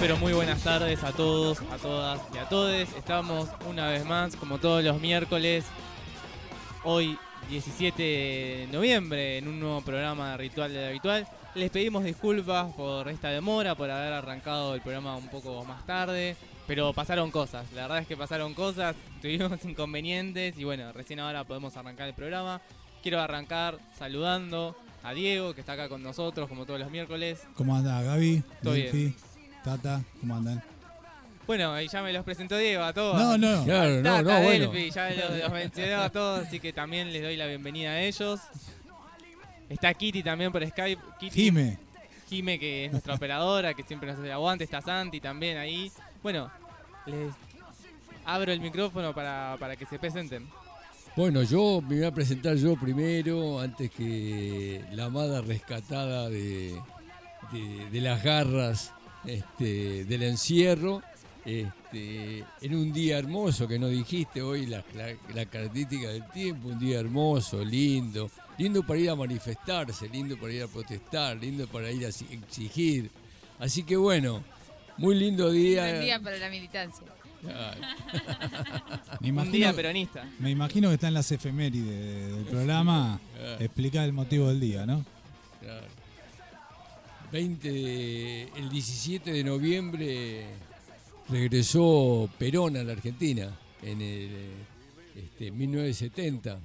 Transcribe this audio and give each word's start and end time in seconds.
Pero 0.00 0.16
muy 0.16 0.32
buenas 0.32 0.62
tardes 0.62 1.04
a 1.04 1.12
todos, 1.12 1.60
a 1.70 1.76
todas 1.76 2.20
y 2.34 2.38
a 2.38 2.48
todes. 2.48 2.88
Estamos 2.96 3.50
una 3.68 3.86
vez 3.88 4.06
más, 4.06 4.34
como 4.34 4.56
todos 4.56 4.82
los 4.82 4.98
miércoles, 4.98 5.66
hoy 6.84 7.18
17 7.50 8.02
de 8.02 8.68
noviembre, 8.72 9.36
en 9.36 9.46
un 9.46 9.60
nuevo 9.60 9.82
programa 9.82 10.30
de 10.30 10.36
Ritual 10.38 10.72
de 10.72 10.88
Habitual. 10.88 11.28
Les 11.54 11.70
pedimos 11.70 12.02
disculpas 12.02 12.72
por 12.72 13.10
esta 13.10 13.28
demora, 13.28 13.74
por 13.74 13.90
haber 13.90 14.14
arrancado 14.14 14.74
el 14.74 14.80
programa 14.80 15.16
un 15.16 15.28
poco 15.28 15.62
más 15.66 15.84
tarde, 15.84 16.34
pero 16.66 16.94
pasaron 16.94 17.30
cosas. 17.30 17.70
La 17.74 17.82
verdad 17.82 17.98
es 17.98 18.06
que 18.06 18.16
pasaron 18.16 18.54
cosas, 18.54 18.96
tuvimos 19.20 19.62
inconvenientes 19.66 20.56
y 20.56 20.64
bueno, 20.64 20.92
recién 20.92 21.20
ahora 21.20 21.44
podemos 21.44 21.76
arrancar 21.76 22.08
el 22.08 22.14
programa. 22.14 22.62
Quiero 23.02 23.20
arrancar 23.20 23.78
saludando 23.98 24.74
a 25.02 25.12
Diego, 25.12 25.54
que 25.54 25.60
está 25.60 25.74
acá 25.74 25.90
con 25.90 26.02
nosotros, 26.02 26.48
como 26.48 26.64
todos 26.64 26.80
los 26.80 26.90
miércoles. 26.90 27.42
¿Cómo 27.54 27.76
anda 27.76 28.00
Gaby? 28.02 28.42
Todo 28.62 28.74
bien. 28.74 29.14
Tata, 29.64 30.02
¿cómo 30.20 30.36
andan? 30.36 30.62
Bueno, 31.46 31.72
ahí 31.72 31.88
ya 31.88 32.02
me 32.02 32.12
los 32.12 32.24
presentó 32.24 32.56
Diego 32.56 32.82
a 32.84 32.92
todos. 32.92 33.16
No, 33.20 33.36
no. 33.36 33.64
Claro, 33.64 33.96
no, 33.96 34.02
Tata, 34.02 34.22
no, 34.22 34.42
bueno. 34.44 34.70
Delphi, 34.70 34.90
ya 34.90 35.10
los, 35.10 35.38
los 35.38 35.52
mencionó 35.52 36.02
a 36.02 36.10
todos, 36.10 36.46
así 36.46 36.60
que 36.60 36.72
también 36.72 37.12
les 37.12 37.22
doy 37.22 37.36
la 37.36 37.46
bienvenida 37.46 37.90
a 37.90 38.00
ellos. 38.02 38.40
Está 39.68 39.92
Kitty 39.94 40.22
también 40.22 40.52
por 40.52 40.66
Skype. 40.66 41.00
Kitty, 41.18 41.30
Jime. 41.44 41.78
Jime, 42.28 42.58
que 42.58 42.84
es 42.86 42.92
nuestra 42.92 43.14
operadora, 43.14 43.74
que 43.74 43.82
siempre 43.82 44.08
nos 44.10 44.18
hace 44.20 44.30
aguante. 44.32 44.64
Está 44.64 44.80
Santi 44.80 45.20
también 45.20 45.58
ahí. 45.58 45.90
Bueno, 46.22 46.50
les 47.06 47.32
abro 48.24 48.52
el 48.52 48.60
micrófono 48.60 49.12
para, 49.14 49.56
para 49.58 49.74
que 49.76 49.86
se 49.86 49.98
presenten. 49.98 50.48
Bueno, 51.16 51.42
yo 51.42 51.80
me 51.82 51.96
voy 51.96 52.04
a 52.04 52.14
presentar 52.14 52.54
yo 52.56 52.76
primero, 52.76 53.58
antes 53.58 53.90
que 53.90 54.84
la 54.92 55.06
amada 55.06 55.40
rescatada 55.40 56.28
de, 56.28 56.76
de- 57.52 57.90
de 57.90 58.00
las 58.00 58.22
garras 58.22 58.92
este, 59.24 60.04
del 60.04 60.22
encierro. 60.24 61.02
Este, 61.44 62.44
en 62.60 62.74
un 62.74 62.92
día 62.92 63.18
hermoso 63.18 63.66
que 63.66 63.78
no 63.78 63.88
dijiste 63.88 64.42
hoy, 64.42 64.66
la, 64.66 64.84
la- 64.94 65.16
la 65.34 65.46
característica 65.46 66.08
del 66.08 66.28
tiempo, 66.30 66.68
un 66.68 66.78
día 66.78 67.00
hermoso, 67.00 67.64
lindo, 67.64 68.30
lindo 68.58 68.82
para 68.86 69.00
ir 69.00 69.08
a 69.10 69.16
manifestarse, 69.16 70.08
lindo 70.10 70.36
para 70.38 70.52
ir 70.52 70.62
a 70.64 70.68
protestar, 70.68 71.36
lindo 71.38 71.66
para 71.66 71.90
ir 71.90 72.04
a 72.04 72.08
exigir. 72.08 73.10
Así 73.58 73.82
que 73.84 73.96
bueno, 73.96 74.44
muy 74.98 75.14
lindo 75.14 75.50
día. 75.50 75.88
Buen 75.88 76.00
día 76.02 76.20
para 76.20 76.36
la 76.36 76.50
militancia. 76.50 77.06
Un 79.22 79.50
día 79.52 79.72
peronista. 79.72 80.28
me 80.38 80.50
imagino 80.50 80.88
que 80.88 80.94
está 80.94 81.08
en 81.08 81.14
las 81.14 81.32
efemérides 81.32 82.32
del 82.36 82.44
programa. 82.50 83.18
Explicar 83.58 84.04
el 84.04 84.12
motivo 84.12 84.48
del 84.48 84.60
día, 84.60 84.84
¿no? 84.84 85.04
Claro. 85.60 85.86
20 87.32 87.70
de- 87.72 88.42
el 88.56 88.68
17 88.68 89.32
de 89.32 89.44
noviembre 89.44 90.46
regresó 91.28 92.28
Perón 92.38 92.76
a 92.76 92.82
la 92.82 92.92
Argentina 92.92 93.56
en 93.82 94.00
el 94.00 94.30
este, 95.16 95.50
1970. 95.50 96.60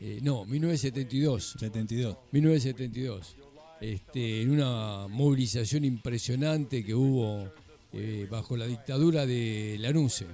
Eh, 0.00 0.20
no, 0.22 0.44
1972. 0.46 1.56
72. 1.58 2.16
1972. 2.32 3.36
Este, 3.80 4.42
en 4.42 4.50
una 4.50 5.06
movilización 5.08 5.84
impresionante 5.84 6.84
que 6.84 6.94
hubo 6.94 7.50
eh, 7.92 8.26
bajo 8.30 8.56
la 8.56 8.66
dictadura 8.66 9.26
de 9.26 9.76
Lanuse. 9.80 10.26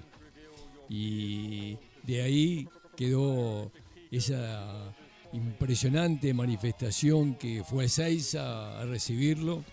Y 0.88 1.76
de 2.04 2.22
ahí 2.22 2.68
quedó 2.96 3.70
esa 4.10 4.94
impresionante 5.36 6.32
manifestación 6.34 7.34
que 7.34 7.62
fue 7.64 7.84
a 7.84 7.86
Ezeiza 7.86 8.80
a 8.80 8.84
recibirlo. 8.86 9.64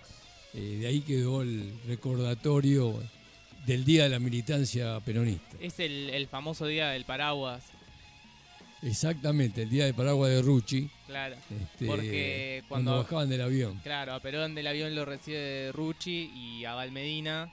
Eh, 0.54 0.78
de 0.82 0.88
ahí 0.88 1.02
quedó 1.02 1.42
el 1.42 1.74
recordatorio 1.88 3.02
del 3.66 3.86
Día 3.86 4.04
de 4.04 4.10
la 4.10 4.20
Militancia 4.20 5.00
Peronista. 5.00 5.58
Es 5.60 5.80
el, 5.80 6.10
el 6.10 6.28
famoso 6.28 6.68
día 6.68 6.90
del 6.90 7.06
paraguas, 7.06 7.64
Exactamente, 8.82 9.62
el 9.64 9.70
Día 9.70 9.86
de 9.86 9.94
Paraguas 9.94 10.30
de 10.30 10.42
Rucci. 10.42 10.90
claro. 11.08 11.36
este, 11.50 11.86
Porque 11.86 12.64
cuando 12.68 12.92
cuando- 12.92 13.04
bajaban 13.04 13.30
del 13.30 13.42
avión. 13.42 13.80
Claro, 13.82 14.14
a 14.14 14.20
Perón 14.20 14.56
del 14.56 14.68
avión 14.68 14.94
lo 14.94 15.06
recibe 15.06 15.72
Rucci 15.72 16.30
y 16.36 16.66
a 16.66 16.74
Valmedina, 16.74 17.50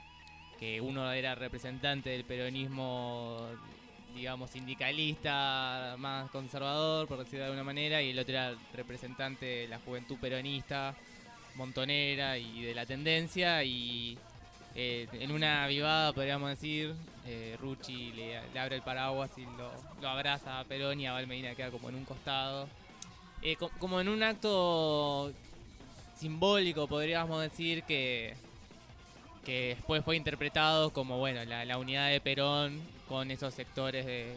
que 0.58 0.80
uno 0.80 1.10
era 1.12 1.36
representante 1.36 2.10
del 2.10 2.24
peronismo, 2.24 3.46
digamos, 4.14 4.50
sindicalista, 4.50 5.94
más 5.98 6.30
conservador, 6.30 7.06
por 7.08 7.18
decirlo 7.18 7.40
de 7.40 7.44
alguna 7.46 7.64
manera, 7.64 8.02
y 8.02 8.10
el 8.10 8.18
otro 8.18 8.32
era 8.34 8.54
representante 8.74 9.44
de 9.46 9.68
la 9.68 9.78
juventud 9.78 10.16
peronista, 10.18 10.94
montonera 11.54 12.38
y 12.38 12.62
de 12.62 12.74
la 12.74 12.86
tendencia, 12.86 13.62
y 13.64 14.18
eh, 14.74 15.06
en 15.12 15.32
una 15.32 15.64
avivada, 15.64 16.12
podríamos 16.12 16.50
decir, 16.50 16.94
eh, 17.26 17.56
Rucci 17.60 18.12
le, 18.12 18.38
abre 18.58 18.76
el 18.76 18.82
paraguas 18.82 19.30
y 19.36 19.42
lo, 19.56 20.08
abraza 20.08 20.60
a 20.60 20.64
Perón 20.64 21.00
y 21.00 21.06
a 21.06 21.12
Valmedina 21.12 21.54
queda 21.54 21.70
como 21.70 21.88
en 21.88 21.96
un 21.96 22.04
costado. 22.04 22.68
Eh, 23.42 23.56
co- 23.56 23.70
como 23.78 24.00
en 24.00 24.08
un 24.08 24.22
acto 24.22 25.32
simbólico, 26.18 26.86
podríamos 26.86 27.40
decir, 27.42 27.82
que, 27.84 28.34
que 29.44 29.74
después 29.76 30.04
fue 30.04 30.16
interpretado 30.16 30.90
como 30.92 31.18
bueno 31.18 31.44
la, 31.44 31.78
unidad 31.78 32.10
de 32.10 32.20
Perón 32.20 32.80
con 33.08 33.30
esos 33.30 33.54
sectores 33.54 34.04
de- 34.06 34.34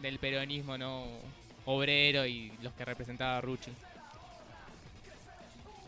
del 0.00 0.18
peronismo 0.18 0.76
no 0.78 1.04
obrero 1.64 2.26
y 2.26 2.52
los 2.62 2.72
que 2.74 2.84
representaba 2.84 3.40
Rucci. 3.40 3.72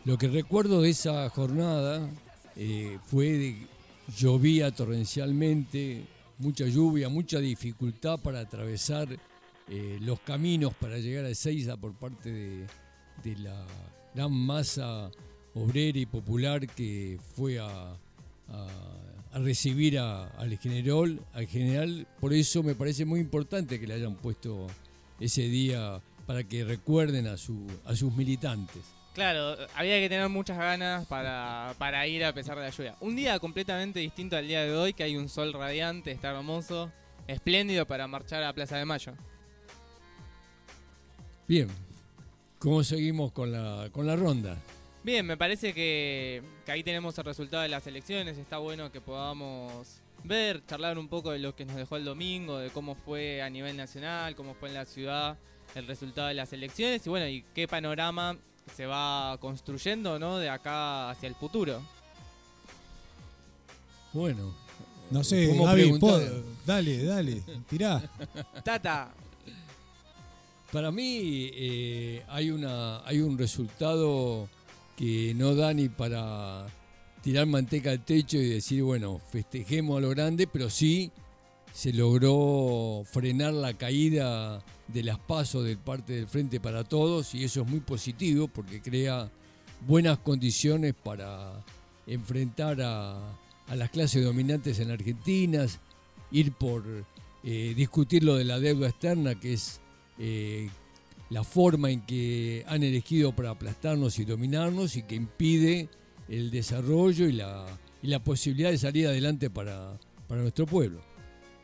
Lo 0.05 0.17
que 0.17 0.27
recuerdo 0.27 0.81
de 0.81 0.89
esa 0.89 1.29
jornada 1.29 2.09
eh, 2.55 2.97
fue 3.05 3.25
de 3.31 3.67
llovía 4.17 4.71
torrencialmente, 4.71 6.03
mucha 6.39 6.65
lluvia, 6.65 7.09
mucha 7.09 7.39
dificultad 7.39 8.17
para 8.19 8.39
atravesar 8.39 9.07
eh, 9.69 9.97
los 10.01 10.19
caminos 10.21 10.73
para 10.73 10.97
llegar 10.97 11.25
a 11.25 11.29
Ezeiza 11.29 11.77
por 11.77 11.93
parte 11.93 12.31
de, 12.31 12.67
de 13.23 13.35
la 13.37 13.65
gran 14.15 14.31
masa 14.31 15.11
obrera 15.53 15.99
y 15.99 16.05
popular 16.05 16.65
que 16.67 17.19
fue 17.35 17.59
a, 17.59 17.95
a- 18.51 18.67
a 19.31 19.39
recibir 19.39 19.99
a- 19.99 20.27
al 20.37 20.57
general, 20.57 21.19
al 21.33 21.47
general. 21.47 22.07
Por 22.19 22.33
eso 22.33 22.63
me 22.63 22.75
parece 22.75 23.05
muy 23.05 23.19
importante 23.19 23.79
que 23.79 23.85
le 23.87 23.93
hayan 23.93 24.15
puesto 24.15 24.67
ese 25.19 25.43
día 25.43 26.01
para 26.25 26.43
que 26.43 26.63
recuerden 26.63 27.27
a, 27.27 27.37
su, 27.37 27.65
a 27.85 27.95
sus 27.95 28.13
militantes. 28.15 28.81
Claro, 29.13 29.57
había 29.75 29.99
que 29.99 30.07
tener 30.07 30.29
muchas 30.29 30.57
ganas 30.57 31.05
para, 31.07 31.73
para 31.77 32.05
ir 32.07 32.23
a 32.23 32.33
pesar 32.33 32.55
de 32.57 32.63
la 32.63 32.69
lluvia. 32.69 32.95
Un 33.01 33.15
día 33.15 33.37
completamente 33.39 33.99
distinto 33.99 34.37
al 34.37 34.47
día 34.47 34.63
de 34.63 34.73
hoy, 34.73 34.93
que 34.93 35.03
hay 35.03 35.17
un 35.17 35.27
sol 35.27 35.51
radiante, 35.51 36.11
está 36.11 36.29
hermoso, 36.29 36.91
espléndido 37.27 37.85
para 37.85 38.07
marchar 38.07 38.43
a 38.43 38.53
Plaza 38.53 38.77
de 38.77 38.85
Mayo. 38.85 39.13
Bien, 41.47 41.67
¿cómo 42.59 42.83
seguimos 42.83 43.31
con 43.31 43.51
la, 43.51 43.89
con 43.91 44.05
la 44.05 44.15
ronda? 44.15 44.55
Bien, 45.03 45.25
me 45.25 45.37
parece 45.37 45.73
que, 45.73 46.43
que 46.65 46.71
ahí 46.71 46.83
tenemos 46.83 47.17
el 47.17 47.25
resultado 47.25 47.63
de 47.63 47.69
las 47.69 47.87
elecciones. 47.87 48.37
Está 48.37 48.57
bueno 48.57 48.91
que 48.91 48.99
podamos 48.99 50.01
ver, 50.23 50.65
charlar 50.65 50.97
un 50.97 51.07
poco 51.07 51.31
de 51.31 51.39
lo 51.39 51.55
que 51.55 51.65
nos 51.65 51.75
dejó 51.75 51.95
el 51.95 52.05
domingo, 52.05 52.57
de 52.57 52.69
cómo 52.69 52.95
fue 52.95 53.41
a 53.41 53.49
nivel 53.49 53.77
nacional, 53.77 54.35
cómo 54.35 54.53
fue 54.53 54.69
en 54.69 54.75
la 54.75 54.85
ciudad 54.85 55.37
el 55.75 55.87
resultado 55.87 56.27
de 56.27 56.33
las 56.33 56.51
elecciones 56.51 57.05
y 57.05 57.09
bueno, 57.09 57.27
y 57.27 57.45
qué 57.53 57.67
panorama 57.67 58.37
se 58.75 58.85
va 58.85 59.37
construyendo, 59.39 60.19
¿no? 60.19 60.37
De 60.37 60.49
acá 60.49 61.11
hacia 61.11 61.27
el 61.27 61.35
futuro. 61.35 61.81
Bueno. 64.13 64.53
No 65.11 65.23
sé, 65.23 65.47
¿podemos 65.47 65.99
Gaby, 65.99 66.43
dale, 66.67 67.03
dale, 67.03 67.43
tirá. 67.67 67.99
Tata, 68.63 69.11
Para 70.71 70.91
mí 70.91 71.49
eh, 71.51 72.23
hay, 72.27 72.51
una, 72.51 73.03
hay 73.05 73.19
un 73.19 73.35
resultado 73.35 74.47
que 74.99 75.33
no 75.33 75.55
da 75.55 75.73
ni 75.73 75.87
para 75.87 76.67
tirar 77.21 77.45
manteca 77.45 77.91
al 77.91 78.03
techo 78.03 78.35
y 78.35 78.49
decir, 78.49 78.83
bueno, 78.83 79.21
festejemos 79.31 79.97
a 79.97 80.01
lo 80.01 80.09
grande, 80.09 80.45
pero 80.45 80.69
sí 80.69 81.09
se 81.71 81.93
logró 81.93 83.03
frenar 83.09 83.53
la 83.53 83.73
caída 83.75 84.61
de 84.89 85.03
las 85.03 85.17
pasos 85.17 85.63
del 85.63 85.77
parte 85.77 86.11
del 86.11 86.27
Frente 86.27 86.59
para 86.59 86.83
Todos 86.83 87.33
y 87.33 87.45
eso 87.45 87.61
es 87.61 87.67
muy 87.69 87.79
positivo 87.79 88.49
porque 88.49 88.81
crea 88.81 89.31
buenas 89.87 90.17
condiciones 90.17 90.93
para 91.01 91.63
enfrentar 92.05 92.81
a, 92.81 93.37
a 93.67 93.75
las 93.77 93.91
clases 93.91 94.21
dominantes 94.21 94.79
en 94.79 94.91
Argentina, 94.91 95.65
ir 96.29 96.51
por 96.51 96.83
eh, 97.45 97.73
discutir 97.73 98.25
lo 98.25 98.35
de 98.35 98.43
la 98.43 98.59
deuda 98.59 98.89
externa, 98.89 99.39
que 99.39 99.53
es 99.53 99.79
eh, 100.17 100.69
la 101.29 101.43
forma 101.43 101.91
en 101.91 102.01
que 102.01 102.63
han 102.67 102.81
elegido 102.83 103.35
para 103.35 103.51
aplastarnos 103.51 104.17
y 104.19 104.25
dominarnos 104.25 104.95
y 104.95 105.03
que 105.03 105.15
impide 105.15 105.89
el 106.27 106.49
desarrollo 106.51 107.27
y 107.27 107.33
la, 107.33 107.65
y 108.01 108.07
la 108.07 108.23
posibilidad 108.23 108.71
de 108.71 108.77
salir 108.77 109.07
adelante 109.07 109.49
para, 109.49 109.97
para 110.27 110.41
nuestro 110.41 110.65
pueblo. 110.65 111.01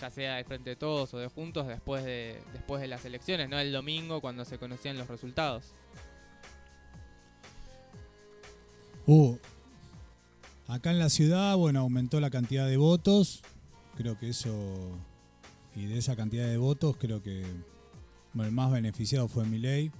ya 0.00 0.08
sea 0.08 0.36
de 0.36 0.44
Frente 0.44 0.70
de 0.70 0.76
Todos 0.76 1.12
o 1.12 1.18
de 1.18 1.28
Juntos, 1.28 1.66
después 1.66 2.02
de, 2.02 2.40
después 2.54 2.80
de 2.80 2.88
las 2.88 3.04
elecciones, 3.04 3.50
¿no? 3.50 3.58
El 3.58 3.70
domingo 3.70 4.22
cuando 4.22 4.46
se 4.46 4.56
conocían 4.56 4.96
los 4.96 5.08
resultados. 5.08 5.74
Uh, 9.06 9.36
acá 10.68 10.90
en 10.90 10.98
la 10.98 11.10
ciudad, 11.10 11.54
bueno, 11.58 11.80
aumentó 11.80 12.18
la 12.18 12.30
cantidad 12.30 12.66
de 12.66 12.78
votos. 12.78 13.42
Creo 14.00 14.18
que 14.18 14.30
eso. 14.30 14.98
Y 15.76 15.84
de 15.84 15.98
esa 15.98 16.16
cantidad 16.16 16.46
de 16.46 16.56
votos, 16.56 16.96
creo 16.98 17.22
que 17.22 17.42
bueno, 18.32 18.48
el 18.48 18.54
más 18.54 18.72
beneficiado 18.72 19.28
fue 19.28 19.44
Milei. 19.44 19.92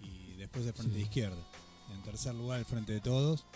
Y 0.00 0.36
después 0.36 0.64
el 0.64 0.72
Frente 0.74 0.92
Sí. 0.92 0.98
de 1.00 1.04
Izquierda. 1.06 1.44
En 1.92 2.02
tercer 2.04 2.36
lugar, 2.36 2.60
el 2.60 2.64
Frente 2.64 2.92
de 2.92 3.00
Todos, 3.00 3.46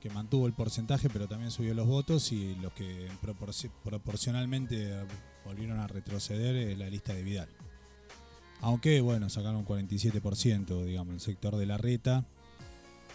que 0.00 0.10
mantuvo 0.10 0.48
el 0.48 0.52
porcentaje, 0.52 1.08
pero 1.08 1.28
también 1.28 1.52
subió 1.52 1.74
los 1.74 1.86
votos. 1.86 2.32
Y 2.32 2.56
los 2.56 2.72
que 2.72 3.08
proporci- 3.22 3.70
proporcionalmente 3.84 4.92
volvieron 5.44 5.78
a 5.78 5.86
retroceder 5.86 6.56
es 6.56 6.76
la 6.76 6.90
lista 6.90 7.14
de 7.14 7.22
Vidal. 7.22 7.48
Aunque, 8.62 9.00
bueno, 9.00 9.30
sacaron 9.30 9.64
47%, 9.64 10.84
digamos, 10.84 11.14
el 11.14 11.20
sector 11.20 11.54
de 11.54 11.66
la 11.66 11.78
reta. 11.78 12.26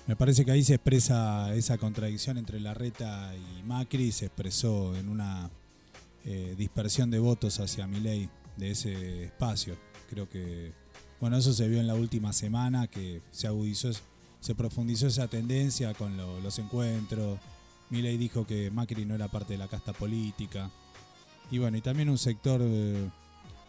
Me 0.07 0.15
parece 0.15 0.43
que 0.43 0.51
ahí 0.51 0.63
se 0.63 0.75
expresa 0.75 1.53
esa 1.53 1.77
contradicción 1.77 2.37
entre 2.37 2.59
Larreta 2.59 3.33
y 3.35 3.63
Macri, 3.63 4.11
se 4.11 4.25
expresó 4.25 4.95
en 4.95 5.07
una 5.09 5.49
eh, 6.25 6.55
dispersión 6.57 7.09
de 7.11 7.19
votos 7.19 7.59
hacia 7.59 7.87
Milei 7.87 8.29
de 8.57 8.71
ese 8.71 9.25
espacio. 9.25 9.77
Creo 10.09 10.27
que, 10.27 10.73
bueno, 11.19 11.37
eso 11.37 11.53
se 11.53 11.67
vio 11.67 11.79
en 11.79 11.87
la 11.87 11.95
última 11.95 12.33
semana, 12.33 12.87
que 12.87 13.21
se 13.31 13.47
agudizó, 13.47 13.89
se 14.41 14.55
profundizó 14.55 15.07
esa 15.07 15.27
tendencia 15.27 15.93
con 15.93 16.17
lo- 16.17 16.39
los 16.41 16.59
encuentros. 16.59 17.39
Milei 17.89 18.17
dijo 18.17 18.45
que 18.45 18.69
Macri 18.71 19.05
no 19.05 19.15
era 19.15 19.27
parte 19.29 19.53
de 19.53 19.59
la 19.59 19.67
casta 19.67 19.93
política. 19.93 20.69
Y 21.51 21.59
bueno, 21.59 21.77
y 21.77 21.81
también 21.81 22.09
un 22.09 22.17
sector 22.17 22.59
eh, 22.63 23.07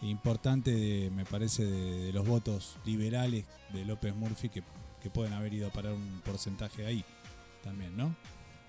importante, 0.03 0.73
de, 0.75 1.11
me 1.15 1.25
parece, 1.25 1.65
de, 1.65 2.07
de 2.07 2.13
los 2.13 2.27
votos 2.27 2.77
liberales 2.85 3.45
de 3.73 3.85
López 3.85 4.15
Murphy 4.15 4.49
que 4.49 4.63
que 5.03 5.11
pueden 5.11 5.33
haber 5.33 5.53
ido 5.55 5.69
a 5.69 5.71
parar 5.71 5.93
un 5.93 6.21
porcentaje 6.25 6.87
ahí 6.87 7.05
también, 7.65 7.97
¿no? 7.97 8.15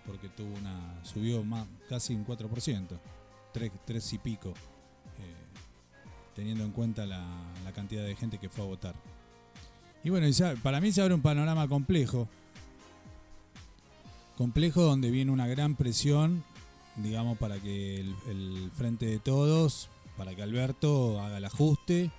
Porque 0.05 0.29
tuvo 0.29 0.53
una 0.57 0.99
subió 1.03 1.43
más 1.43 1.65
casi 1.89 2.13
un 2.15 2.25
4%, 2.25 2.87
3, 3.53 3.71
tres 3.85 4.13
y 4.13 4.17
pico, 4.17 4.49
eh, 4.49 5.35
teniendo 6.35 6.63
en 6.63 6.71
cuenta 6.71 7.05
la, 7.05 7.23
la 7.63 7.71
cantidad 7.71 8.03
de 8.03 8.15
gente 8.15 8.37
que 8.39 8.49
fue 8.49 8.63
a 8.65 8.67
votar. 8.67 8.95
Y 10.03 10.09
bueno, 10.09 10.27
para 10.61 10.81
mí 10.81 10.91
se 10.91 11.01
abre 11.01 11.13
un 11.13 11.21
panorama 11.21 11.67
complejo, 11.67 12.27
complejo 14.37 14.81
donde 14.81 15.11
viene 15.11 15.31
una 15.31 15.47
gran 15.47 15.75
presión, 15.75 16.43
digamos, 16.97 17.37
para 17.37 17.59
que 17.59 18.01
el, 18.01 18.15
el 18.27 18.71
frente 18.75 19.05
de 19.05 19.19
todos, 19.19 19.89
para 20.17 20.35
que 20.35 20.43
Alberto 20.43 21.21
haga 21.21 21.37
el 21.37 21.45
ajuste, 21.45 22.11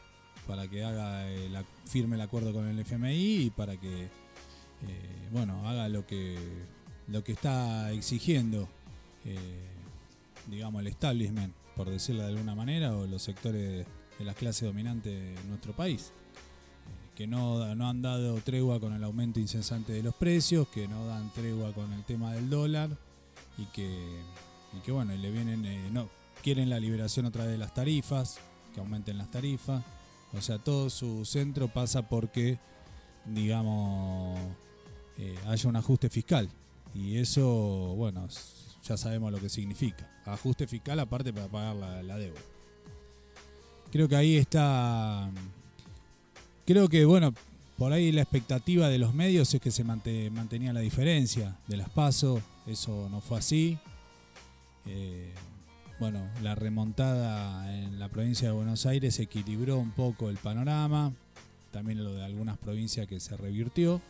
para 0.46 0.68
que 0.68 0.84
haga 0.84 1.28
el 1.28 1.54
ac- 1.56 1.64
firme 1.84 2.16
el 2.16 2.22
acuerdo 2.22 2.52
con 2.52 2.66
el 2.66 2.78
FMI 2.78 3.44
y 3.44 3.50
para 3.50 3.76
que 3.76 4.04
eh, 4.04 4.08
bueno 5.32 5.68
haga 5.68 5.88
lo 5.88 6.06
que 6.06 6.36
lo 7.08 7.22
que 7.22 7.32
está 7.32 7.92
exigiendo 7.92 8.68
eh, 9.24 9.38
digamos 10.46 10.80
el 10.80 10.88
establishment 10.88 11.52
por 11.76 11.90
decirlo 11.90 12.22
de 12.22 12.28
alguna 12.28 12.54
manera 12.54 12.96
o 12.96 13.06
los 13.06 13.22
sectores 13.22 13.86
de 14.18 14.24
las 14.24 14.36
clases 14.36 14.62
dominantes 14.62 15.12
de 15.12 15.44
nuestro 15.48 15.72
país 15.74 16.12
Eh, 16.12 17.16
que 17.16 17.26
no, 17.26 17.74
no 17.74 17.88
han 17.88 18.02
dado 18.02 18.34
tregua 18.40 18.78
con 18.80 18.92
el 18.92 19.02
aumento 19.04 19.40
incesante 19.40 19.92
de 19.92 20.02
los 20.02 20.14
precios 20.14 20.68
que 20.68 20.86
no 20.88 21.06
dan 21.06 21.32
tregua 21.32 21.72
con 21.72 21.92
el 21.92 22.04
tema 22.04 22.32
del 22.34 22.50
dólar 22.50 22.90
y 23.56 23.64
que 23.66 23.88
y 24.76 24.80
que 24.80 24.90
bueno 24.92 25.14
le 25.14 25.30
vienen 25.30 25.62
no 25.92 26.08
quieren 26.42 26.68
la 26.68 26.78
liberación 26.78 27.24
otra 27.26 27.44
vez 27.44 27.52
de 27.52 27.58
las 27.58 27.72
tarifas 27.72 28.38
que 28.74 28.80
aumenten 28.80 29.16
las 29.16 29.30
tarifas. 29.30 29.82
O 30.36 30.42
sea, 30.42 30.58
todo 30.58 30.90
su 30.90 31.24
centro 31.24 31.68
pasa 31.68 32.08
porque, 32.08 32.58
digamos, 33.24 34.38
eh, 35.18 35.38
haya 35.46 35.68
un 35.68 35.76
ajuste 35.76 36.08
fiscal. 36.08 36.48
Y 36.94 37.18
eso, 37.18 37.94
bueno, 37.96 38.26
ya 38.84 38.96
sabemos 38.96 39.32
lo 39.32 39.38
que 39.38 39.48
significa. 39.48 40.10
Ajuste 40.26 40.66
fiscal 40.66 40.98
aparte 41.00 41.32
para 41.32 41.48
pagar 41.48 41.76
la, 41.76 42.18
deuda. 42.18 42.40
Creo 43.90 44.08
que 44.08 44.16
ahí 44.16 44.36
está... 44.36 45.30
Creo 46.66 46.88
que, 46.88 47.04
bueno, 47.04 47.32
por 47.76 47.92
ahí 47.92 48.10
la 48.10 48.22
expectativa 48.22 48.88
de 48.88 48.98
los 48.98 49.14
medios 49.14 49.52
es 49.54 49.60
que 49.60 49.70
se 49.70 49.84
mantenía 49.84 50.72
la 50.72 50.80
diferencia 50.80 51.56
de 51.68 51.76
las 51.76 51.90
pasos, 51.90 52.40
eso 52.66 53.08
no 53.10 53.20
fue 53.20 53.38
así. 53.38 53.78
Eh, 54.86 55.32
bueno, 55.98 56.28
la 56.42 56.54
remontada 56.54 57.72
en 57.74 57.98
la 57.98 58.08
provincia 58.08 58.48
de 58.48 58.54
Buenos 58.54 58.86
Aires 58.86 59.18
equilibró 59.20 59.78
un 59.78 59.92
poco 59.92 60.28
el 60.28 60.36
panorama, 60.36 61.12
también 61.70 62.02
lo 62.02 62.14
de 62.14 62.24
algunas 62.24 62.58
provincias 62.58 63.06
que 63.06 63.20
se 63.20 63.36
revirtió. 63.36 64.00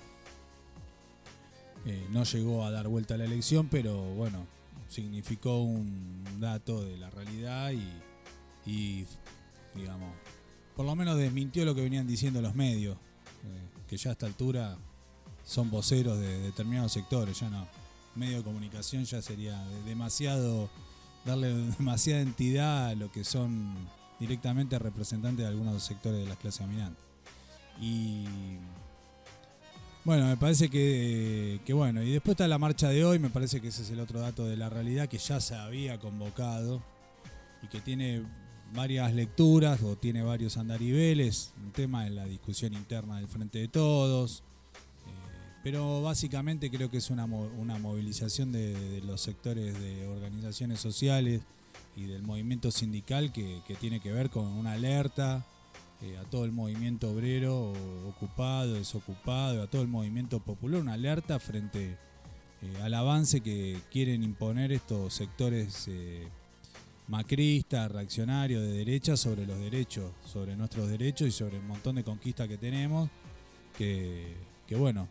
Eh, 1.86 2.06
no 2.10 2.24
llegó 2.24 2.64
a 2.64 2.70
dar 2.70 2.88
vuelta 2.88 3.14
a 3.14 3.18
la 3.18 3.24
elección, 3.24 3.68
pero 3.68 4.02
bueno, 4.14 4.46
significó 4.88 5.62
un 5.62 6.24
dato 6.40 6.82
de 6.82 6.96
la 6.96 7.10
realidad 7.10 7.72
y, 8.66 9.04
digamos, 9.74 10.14
por 10.76 10.86
lo 10.86 10.96
menos 10.96 11.18
desmintió 11.18 11.64
lo 11.64 11.74
que 11.74 11.82
venían 11.82 12.06
diciendo 12.06 12.40
los 12.40 12.54
medios, 12.54 12.96
eh, 12.96 13.84
que 13.88 13.96
ya 13.96 14.10
a 14.10 14.12
esta 14.12 14.26
altura 14.26 14.78
son 15.44 15.70
voceros 15.70 16.18
de 16.18 16.38
determinados 16.38 16.92
sectores, 16.92 17.38
ya 17.40 17.50
no. 17.50 17.68
Medio 18.14 18.38
de 18.38 18.44
comunicación 18.44 19.04
ya 19.04 19.20
sería 19.20 19.62
demasiado, 19.84 20.70
darle 21.25 21.54
demasiada 21.78 22.21
entidad 22.21 22.88
a 22.88 22.95
lo 22.95 23.11
que 23.11 23.25
son 23.25 23.75
directamente 24.21 24.78
representantes 24.78 25.45
de 25.45 25.50
algunos 25.50 25.83
sectores 25.83 26.21
de 26.21 26.26
las 26.26 26.38
clases 26.38 26.61
dominantes. 26.61 27.02
Y 27.81 28.25
bueno, 30.04 30.26
me 30.26 30.37
parece 30.37 30.69
que, 30.69 31.61
bueno, 31.71 32.02
y 32.02 32.12
después 32.12 32.35
está 32.35 32.47
la 32.47 32.59
marcha 32.59 32.88
de 32.88 33.04
hoy, 33.04 33.19
me 33.19 33.31
parece 33.31 33.61
que 33.61 33.69
ese 33.69 33.83
es 33.83 33.90
el 33.90 34.00
otro 34.00 34.21
dato 34.21 34.45
de 34.45 34.57
la 34.57 34.69
realidad 34.69 35.09
que 35.09 35.19
ya 35.19 35.40
se 35.40 35.54
había 35.54 35.99
convocado 35.99 36.83
y 37.62 37.69
que 37.69 37.81
tiene 37.81 38.23
varias 38.75 39.14
lecturas 39.14 39.83
o 39.83 39.97
tiene 39.97 40.23
varios 40.23 40.57
andariveles, 40.59 41.54
un 41.64 41.73
tema 41.73 42.07
en 42.07 42.16
la 42.16 42.26
discusión 42.26 42.75
interna 42.75 43.16
del 43.16 43.28
Frente 43.28 43.61
de 43.61 43.69
Todos, 43.69 44.43
pero 45.64 46.02
básicamente 46.02 46.71
creo 46.71 46.90
que 46.90 46.99
es 46.99 47.11
una, 47.11 47.25
una 47.25 47.78
movilización 47.78 48.52
de, 48.52 49.00
los 49.04 49.21
sectores 49.23 49.76
de 49.80 50.06
organizaciones 50.06 50.78
sociales 50.78 51.40
y 51.97 52.04
del 52.04 52.23
movimiento 52.23 52.71
sindical 52.71 53.33
que, 53.33 53.62
tiene 53.80 53.99
que 53.99 54.12
ver 54.12 54.30
con 54.30 54.47
una 54.47 54.73
alerta 54.73 55.44
eh, 56.02 56.18
a 56.18 56.25
todo 56.25 56.44
el 56.44 56.52
movimiento 56.52 57.11
obrero 57.11 57.73
ocupado, 58.06 58.75
desocupado, 58.75 59.62
a 59.62 59.66
todo 59.66 59.80
el 59.80 59.88
movimiento 59.88 60.38
popular, 60.38 60.83
una 60.83 60.92
alerta 60.92 61.40
frente 61.40 61.97
eh, 62.61 62.83
al 62.83 62.92
avance 62.92 63.40
que 63.40 63.80
quieren 63.90 64.23
imponer 64.23 64.71
estos 64.71 65.14
sectores 65.14 65.88
macrista, 67.09 67.88
reaccionario, 67.88 68.61
de 68.61 68.73
derecha 68.73 69.16
sobre 69.16 69.47
los 69.47 69.59
derechos, 69.59 70.12
sobre 70.25 70.56
nuestros 70.56 70.88
derechos 70.88 71.28
y 71.28 71.33
sobre 71.33 71.56
el 71.56 71.62
montón 71.62 71.97
de 71.97 72.04
conquistas 72.04 72.49
que 72.49 72.56
tenemos, 72.56 73.11
que, 73.76 74.35
bueno, 74.76 75.09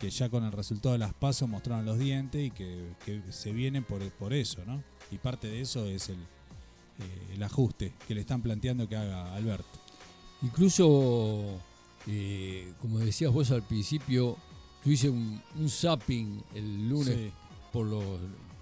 que 0.00 0.10
ya 0.10 0.30
con 0.30 0.44
el 0.44 0.52
resultado 0.52 0.94
de 0.94 0.98
las 0.98 1.12
pasos 1.12 1.48
mostraron 1.48 1.84
los 1.84 1.98
dientes 1.98 2.42
y 2.44 2.50
que, 2.50 3.22
se 3.28 3.52
vienen 3.52 3.84
por, 3.84 4.02
por, 4.12 4.32
eso, 4.32 4.64
¿no? 4.66 4.82
Y 5.10 5.18
parte 5.18 5.46
de 5.48 5.60
eso 5.60 5.84
es 5.86 6.08
el, 6.08 6.18
eh, 6.18 7.34
el 7.34 7.42
ajuste 7.42 7.92
que 8.08 8.14
le 8.14 8.22
están 8.22 8.40
planteando 8.40 8.88
que 8.88 8.96
haga 8.96 9.34
Alberto. 9.34 9.78
Incluso, 10.42 11.60
eh, 12.06 12.72
como 12.80 12.98
decías 12.98 13.30
vos 13.30 13.50
al 13.50 13.62
principio, 13.62 14.38
yo 14.84 14.90
hice 14.90 15.10
un, 15.10 15.42
zapping 15.68 16.42
el 16.54 16.88
lunes 16.88 17.32
por 17.70 17.86
los 17.86 18.02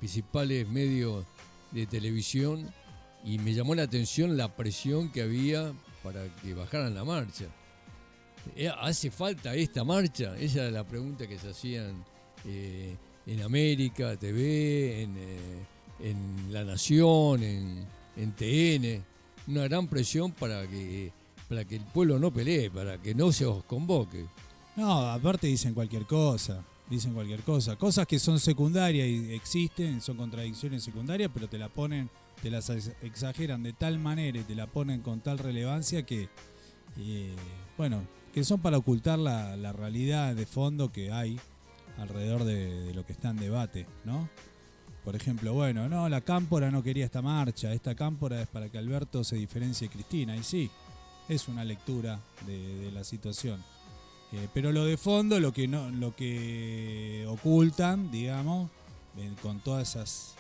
principales 0.01 0.69
medios 0.69 1.25
de 1.71 1.87
televisión 1.87 2.69
y 3.25 3.39
me 3.39 3.55
llamó 3.55 3.77
la 3.77 3.85
atención 3.85 4.37
la 4.37 4.57
presión 4.57 5.11
que 5.11 5.23
había 5.23 5.73
para 6.03 6.35
que 6.37 6.55
bajaran 6.55 6.95
la 6.95 7.05
marcha. 7.05 7.47
Eh, 8.57 8.71
¿Hace 8.81 9.11
falta 9.11 9.55
esta 9.55 9.85
marcha? 9.85 10.37
Esa 10.37 10.63
era 10.63 10.71
la 10.71 10.85
pregunta 10.85 11.27
que 11.27 11.39
se 11.39 11.51
hacían 11.51 12.05
eh, 12.45 12.97
en 13.27 13.43
América 13.43 14.17
TV, 14.17 15.03
en, 15.03 15.17
eh, 15.17 15.67
en 16.01 16.53
La 16.53 16.65
Nación, 16.65 17.43
en, 17.43 17.87
TN. 18.37 19.05
Una 19.47 19.65
gran 19.65 19.87
presión 19.87 20.33
para 20.33 20.67
que, 20.67 21.13
para 21.49 21.65
que 21.65 21.77
el 21.77 21.85
pueblo 21.85 22.19
no 22.19 22.33
pelee, 22.33 22.71
para 22.71 23.01
que 23.01 23.15
no 23.15 23.33
se 23.33 23.47
os 23.47 23.65
convoque. 23.65 24.27
No, 24.77 25.11
aparte 25.11 25.47
dicen 25.47 25.75
cualquier 25.75 26.07
cosa 26.07 26.65
dicen 26.89 27.15
cualquier 27.15 27.43
cosa. 27.43 27.77
Cosas 27.77 28.07
que 28.07 28.19
son 28.19 28.41
secundarias 28.41 29.07
y 29.07 29.33
existen, 29.35 30.01
son 30.01 30.17
contradicciones 30.17 30.83
secundarias, 30.83 31.31
pero 31.33 31.49
te 31.49 31.59
la 31.59 31.69
ponen, 31.69 32.11
te 32.43 32.51
las 32.51 32.71
exageran 33.03 33.63
de 33.63 33.73
tal 33.73 33.99
manera 33.99 34.39
y 34.39 34.43
te 34.43 34.55
la 34.55 34.67
ponen 34.67 35.01
con 35.01 35.21
tal 35.21 35.39
relevancia 35.39 36.05
que, 36.05 36.29
bueno, 37.77 38.03
que 38.33 38.45
son 38.45 38.61
para 38.61 38.79
ocultar 38.79 39.19
la, 39.19 39.73
realidad 39.73 40.35
de 40.35 40.47
fondo 40.47 40.91
que 40.93 41.13
hay 41.13 41.39
alrededor 41.97 42.45
de, 42.45 42.93
lo 42.95 43.05
que 43.05 43.13
está 43.13 43.31
en 43.31 43.37
debate, 43.37 43.87
¿no? 44.05 44.29
Por 45.05 45.17
ejemplo, 45.17 45.55
bueno, 45.55 45.89
no, 45.89 46.09
la 46.09 46.21
cámpora 46.21 46.71
no 46.71 46.83
quería 46.83 47.05
esta 47.05 47.23
marcha, 47.23 47.73
esta 47.73 47.95
cámpora 47.95 48.43
es 48.43 48.49
para 48.49 48.69
que 48.69 48.79
Alberto 48.79 49.25
se 49.25 49.37
diferencie 49.37 49.89
de 49.89 49.95
Cristina, 49.95 50.37
y 50.37 50.43
sí, 50.43 50.71
es 51.29 51.49
una 51.49 51.65
lectura 51.65 52.21
de 52.47 52.91
la 52.93 53.05
situación. 53.05 53.63
Eh, 54.33 54.49
pero 54.53 54.73
lo 54.73 54.85
de 54.85 54.99
fondo, 54.99 55.41
lo 55.41 55.53
que 55.53 55.67
no, 55.67 55.91
lo 55.91 56.15
que 56.15 57.25
ocultan, 57.29 58.11
digamos, 58.11 58.71
con 59.43 59.61
todas 59.61 59.91
esas 59.91 60.35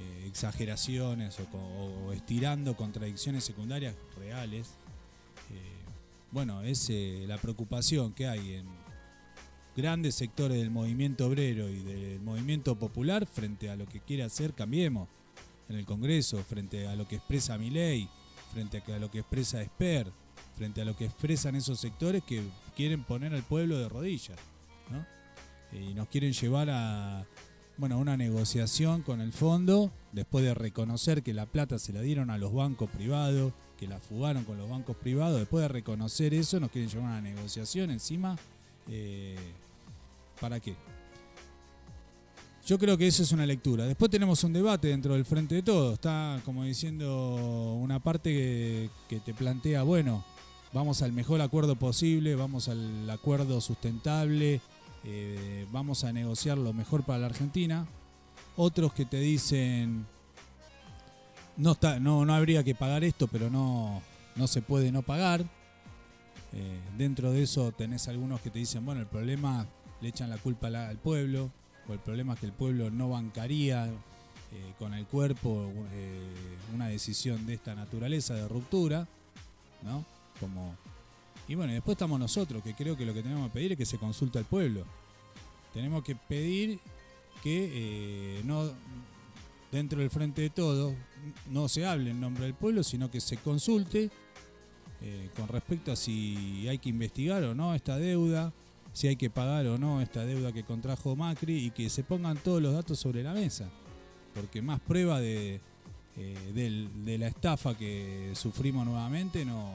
eh, 0.00 0.26
exageraciones 0.26 1.36
o, 1.52 2.12
estirando 2.12 2.76
contradicciones 2.76 3.44
secundarias 3.44 3.94
reales, 4.16 4.70
bueno, 6.30 6.62
es 6.62 6.90
la 7.26 7.38
preocupación 7.38 8.12
que 8.12 8.26
hay 8.26 8.54
en 8.54 8.66
grandes 9.76 10.16
sectores 10.16 10.58
del 10.58 10.70
movimiento 10.70 11.26
obrero 11.26 11.68
y 11.68 11.78
del 11.80 12.20
movimiento 12.20 12.76
popular 12.76 13.26
frente 13.26 13.70
a 13.70 13.76
lo 13.76 13.86
que 13.86 14.00
quiere 14.00 14.24
hacer 14.24 14.52
Cambiemos 14.52 15.08
en 15.68 15.76
el 15.76 15.86
Congreso, 15.86 16.42
frente 16.44 16.88
a 16.88 16.96
lo 16.96 17.06
que 17.06 17.16
expresa 17.16 17.58
mi 17.58 17.70
ley, 17.70 18.08
frente 18.52 18.82
a 18.92 18.98
lo 18.98 19.10
que 19.10 19.20
expresa 19.20 19.62
Esper, 19.62 20.10
frente 20.56 20.82
a 20.82 20.84
lo 20.84 20.96
que 20.96 21.04
expresan 21.04 21.54
esos 21.54 21.78
sectores 21.78 22.22
que 22.24 22.42
quieren 22.74 23.04
poner 23.04 23.34
al 23.34 23.42
pueblo 23.42 23.78
de 23.78 23.88
rodillas, 23.88 24.38
Y 25.72 25.94
nos 25.94 26.08
quieren 26.08 26.32
llevar 26.32 26.70
a 26.70 27.26
bueno, 27.78 27.98
una 27.98 28.16
negociación 28.16 29.02
con 29.02 29.20
el 29.20 29.32
fondo, 29.32 29.92
después 30.12 30.44
de 30.44 30.52
reconocer 30.52 31.22
que 31.22 31.32
la 31.32 31.46
plata 31.46 31.78
se 31.78 31.92
la 31.92 32.00
dieron 32.00 32.28
a 32.30 32.36
los 32.36 32.52
bancos 32.52 32.90
privados, 32.90 33.52
que 33.78 33.86
la 33.86 34.00
fugaron 34.00 34.44
con 34.44 34.58
los 34.58 34.68
bancos 34.68 34.96
privados, 34.96 35.38
después 35.38 35.62
de 35.62 35.68
reconocer 35.68 36.34
eso, 36.34 36.58
nos 36.58 36.70
quieren 36.70 36.90
llevar 36.90 37.06
a 37.06 37.18
una 37.18 37.20
negociación 37.20 37.90
encima. 37.90 38.36
Eh, 38.88 39.36
¿Para 40.40 40.58
qué? 40.58 40.74
Yo 42.66 42.78
creo 42.78 42.98
que 42.98 43.06
eso 43.06 43.22
es 43.22 43.32
una 43.32 43.46
lectura. 43.46 43.86
Después 43.86 44.10
tenemos 44.10 44.42
un 44.44 44.52
debate 44.52 44.88
dentro 44.88 45.14
del 45.14 45.24
Frente 45.24 45.54
de 45.54 45.62
Todos. 45.62 45.94
Está 45.94 46.40
como 46.44 46.64
diciendo 46.64 47.78
una 47.80 47.98
parte 48.00 48.90
que 49.08 49.20
te 49.20 49.32
plantea, 49.32 49.84
bueno, 49.84 50.24
vamos 50.72 51.02
al 51.02 51.12
mejor 51.12 51.40
acuerdo 51.40 51.76
posible, 51.76 52.34
vamos 52.34 52.68
al 52.68 53.08
acuerdo 53.08 53.60
sustentable, 53.60 54.60
eh, 55.04 55.66
vamos 55.70 56.04
a 56.04 56.12
negociar 56.12 56.58
lo 56.58 56.72
mejor 56.72 57.04
para 57.04 57.20
la 57.20 57.26
Argentina. 57.26 57.86
Otros 58.56 58.92
que 58.92 59.04
te 59.04 59.18
dicen, 59.18 60.06
no, 61.56 61.72
está, 61.72 62.00
no, 62.00 62.24
no 62.24 62.34
habría 62.34 62.64
que 62.64 62.74
pagar 62.74 63.04
esto, 63.04 63.28
pero 63.28 63.50
no, 63.50 64.02
no 64.36 64.46
se 64.46 64.62
puede 64.62 64.90
no 64.90 65.02
pagar. 65.02 65.44
Eh, 66.52 66.80
dentro 66.96 67.30
de 67.30 67.42
eso 67.42 67.72
tenés 67.72 68.08
algunos 68.08 68.40
que 68.40 68.50
te 68.50 68.58
dicen, 68.58 68.84
bueno, 68.84 69.00
el 69.00 69.06
problema 69.06 69.66
le 70.00 70.08
echan 70.08 70.30
la 70.30 70.38
culpa 70.38 70.68
al 70.68 70.98
pueblo, 70.98 71.50
o 71.88 71.92
el 71.92 71.98
problema 72.00 72.34
es 72.34 72.40
que 72.40 72.46
el 72.46 72.52
pueblo 72.52 72.90
no 72.90 73.10
bancaría 73.10 73.86
eh, 73.86 74.72
con 74.78 74.94
el 74.94 75.06
cuerpo 75.06 75.70
una 76.74 76.88
decisión 76.88 77.46
de 77.46 77.54
esta 77.54 77.74
naturaleza 77.74 78.34
de 78.34 78.48
ruptura, 78.48 79.06
¿no? 79.82 80.04
Como, 80.40 80.74
y 81.48 81.54
bueno, 81.54 81.72
después 81.72 81.94
estamos 81.94 82.20
nosotros, 82.20 82.62
que 82.62 82.74
creo 82.74 82.96
que 82.96 83.06
lo 83.06 83.14
que 83.14 83.22
tenemos 83.22 83.48
que 83.48 83.54
pedir 83.54 83.72
es 83.72 83.78
que 83.78 83.86
se 83.86 83.96
consulte 83.98 84.38
al 84.38 84.44
pueblo. 84.44 84.84
Tenemos 85.72 86.04
que 86.04 86.14
pedir 86.14 86.78
que 87.42 87.70
eh, 88.38 88.42
no 88.44 88.70
dentro 89.72 90.00
del 90.00 90.10
frente 90.10 90.42
de 90.42 90.50
todos 90.50 90.94
no 91.50 91.68
se 91.68 91.86
hable 91.86 92.10
en 92.10 92.20
nombre 92.20 92.44
del 92.44 92.54
pueblo, 92.54 92.82
sino 92.82 93.10
que 93.10 93.20
se 93.20 93.38
consulte 93.38 94.10
eh, 95.00 95.30
con 95.36 95.48
respecto 95.48 95.92
a 95.92 95.96
si 95.96 96.66
hay 96.68 96.78
que 96.78 96.90
investigar 96.90 97.42
o 97.44 97.54
no 97.54 97.74
esta 97.74 97.96
deuda, 97.98 98.52
si 98.92 99.08
hay 99.08 99.16
que 99.16 99.30
pagar 99.30 99.66
o 99.66 99.78
no 99.78 100.02
esta 100.02 100.24
deuda 100.26 100.52
que 100.52 100.64
contrajo 100.64 101.16
Macri 101.16 101.66
y 101.66 101.70
que 101.70 101.88
se 101.88 102.02
pongan 102.02 102.36
todos 102.36 102.60
los 102.60 102.74
datos 102.74 102.98
sobre 102.98 103.22
la 103.22 103.32
mesa. 103.32 103.70
Porque 104.34 104.60
más 104.60 104.80
prueba 104.80 105.20
de, 105.20 105.60
eh, 106.18 106.52
del- 106.54 107.04
de 107.04 107.16
la 107.18 107.28
estafa 107.28 107.76
que 107.76 108.32
sufrimos 108.34 108.84
nuevamente, 108.86 109.44
no, 109.44 109.72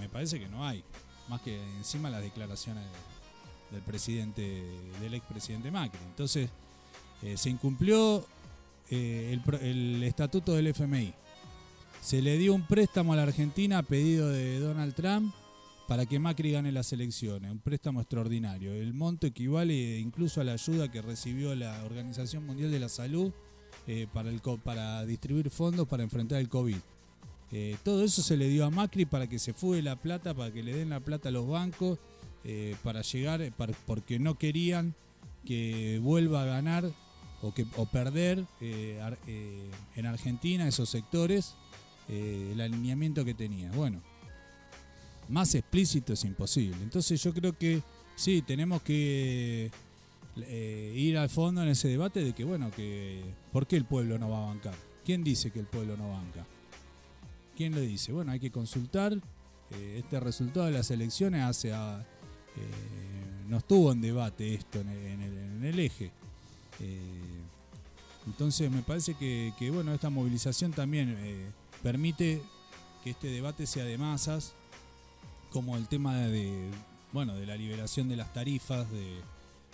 me 0.00 0.08
parece 0.08 0.38
que 0.40 0.48
no 0.48 0.64
hay. 0.66 0.82
Más 1.28 1.40
que 1.42 1.60
encima 1.78 2.08
las 2.08 2.22
declaraciones 2.22 2.84
del 3.70 3.82
presidente, 3.82 4.62
del 5.00 5.14
expresidente 5.14 5.70
Macri. 5.70 5.98
Entonces, 6.08 6.48
eh, 7.22 7.36
se 7.36 7.50
incumplió 7.50 8.24
eh, 8.90 9.32
el, 9.32 9.54
el 9.62 10.02
estatuto 10.04 10.54
del 10.54 10.68
FMI. 10.68 11.12
Se 12.00 12.22
le 12.22 12.38
dio 12.38 12.54
un 12.54 12.62
préstamo 12.66 13.12
a 13.12 13.16
la 13.16 13.24
Argentina 13.24 13.78
a 13.78 13.82
pedido 13.82 14.28
de 14.28 14.60
Donald 14.60 14.94
Trump 14.94 15.34
para 15.88 16.06
que 16.06 16.18
Macri 16.20 16.52
gane 16.52 16.70
las 16.70 16.92
elecciones, 16.92 17.50
un 17.50 17.58
préstamo 17.58 18.00
extraordinario. 18.00 18.72
El 18.72 18.94
monto 18.94 19.26
equivale 19.26 19.98
incluso 19.98 20.40
a 20.40 20.44
la 20.44 20.52
ayuda 20.52 20.90
que 20.90 21.02
recibió 21.02 21.54
la 21.56 21.82
Organización 21.84 22.46
Mundial 22.46 22.70
de 22.70 22.78
la 22.80 22.88
Salud 22.88 23.32
eh, 23.86 24.06
para, 24.12 24.30
el, 24.30 24.40
para 24.64 25.04
distribuir 25.06 25.50
fondos 25.50 25.86
para 25.88 26.02
enfrentar 26.02 26.40
el 26.40 26.48
COVID. 26.48 26.76
Eh, 27.52 27.76
todo 27.84 28.02
eso 28.02 28.22
se 28.22 28.36
le 28.36 28.48
dio 28.48 28.64
a 28.64 28.70
Macri 28.70 29.04
para 29.06 29.28
que 29.28 29.38
se 29.38 29.52
fugue 29.52 29.80
la 29.82 29.96
plata, 29.96 30.34
para 30.34 30.52
que 30.52 30.62
le 30.62 30.74
den 30.74 30.90
la 30.90 31.00
plata 31.00 31.28
a 31.28 31.32
los 31.32 31.46
bancos, 31.46 31.98
eh, 32.44 32.74
para 32.82 33.02
llegar, 33.02 33.52
para- 33.52 33.72
porque 33.86 34.18
no 34.18 34.36
querían 34.36 34.94
que 35.44 36.00
vuelva 36.02 36.42
a 36.42 36.46
ganar 36.46 36.90
o, 37.42 37.54
que, 37.54 37.66
o 37.76 37.86
perder 37.86 38.44
en 38.60 40.06
Argentina 40.06 40.66
esos 40.66 40.88
sectores 40.88 41.54
el 42.08 42.60
alineamiento 42.60 43.24
que 43.24 43.34
tenía. 43.34 43.70
Bueno, 43.72 44.02
más 45.28 45.54
explícito 45.54 46.12
es 46.14 46.24
imposible. 46.24 46.76
Entonces 46.82 47.22
yo 47.22 47.32
creo 47.32 47.56
que 47.56 47.82
sí, 48.16 48.42
tenemos 48.42 48.82
que 48.82 49.70
eh, 50.42 50.92
ir 50.94 51.16
al 51.16 51.30
fondo 51.30 51.62
en 51.62 51.68
ese 51.68 51.88
debate 51.88 52.22
de 52.22 52.34
que, 52.34 52.44
bueno, 52.44 52.70
que 52.70 53.22
¿por 53.52 53.66
qué 53.66 53.76
el 53.76 53.84
pueblo 53.84 54.18
no 54.18 54.30
va 54.30 54.44
a 54.44 54.46
bancar? 54.46 54.74
¿Quién 55.04 55.24
dice 55.24 55.50
que 55.50 55.60
el 55.60 55.66
pueblo 55.66 55.96
no 55.96 56.10
banca? 56.10 56.46
¿Quién 57.56 57.74
lo 57.74 57.80
dice? 57.80 58.12
Bueno, 58.12 58.32
hay 58.32 58.40
que 58.40 58.50
consultar. 58.50 59.14
eh, 59.14 59.96
este 59.98 60.20
resultado 60.20 60.66
de 60.66 60.72
las 60.72 60.90
elecciones 60.90 61.42
hace 61.42 61.72
a, 61.72 62.00
eh, 62.00 63.46
no 63.48 63.58
estuvo 63.58 63.92
en 63.92 64.00
debate 64.00 64.54
esto 64.54 64.80
en 64.80 65.62
el, 65.64 65.78
eje. 65.78 66.10
Entonces 68.26 68.70
me 68.70 68.82
parece 68.82 69.14
que, 69.14 69.52
que, 69.58 69.70
bueno, 69.70 69.92
esta 69.94 70.10
movilización 70.10 70.72
también 70.72 71.16
permite 71.82 72.42
que 73.02 73.10
este 73.10 73.28
debate 73.28 73.66
sea 73.66 73.84
de 73.84 73.98
masas, 73.98 74.54
como 75.50 75.76
el 75.76 75.88
tema 75.88 76.16
de, 76.16 76.70
bueno, 77.12 77.34
de 77.34 77.46
la 77.46 77.56
liberación 77.56 78.08
de 78.08 78.16
las 78.16 78.32
tarifas 78.32 78.90
de, 78.90 79.20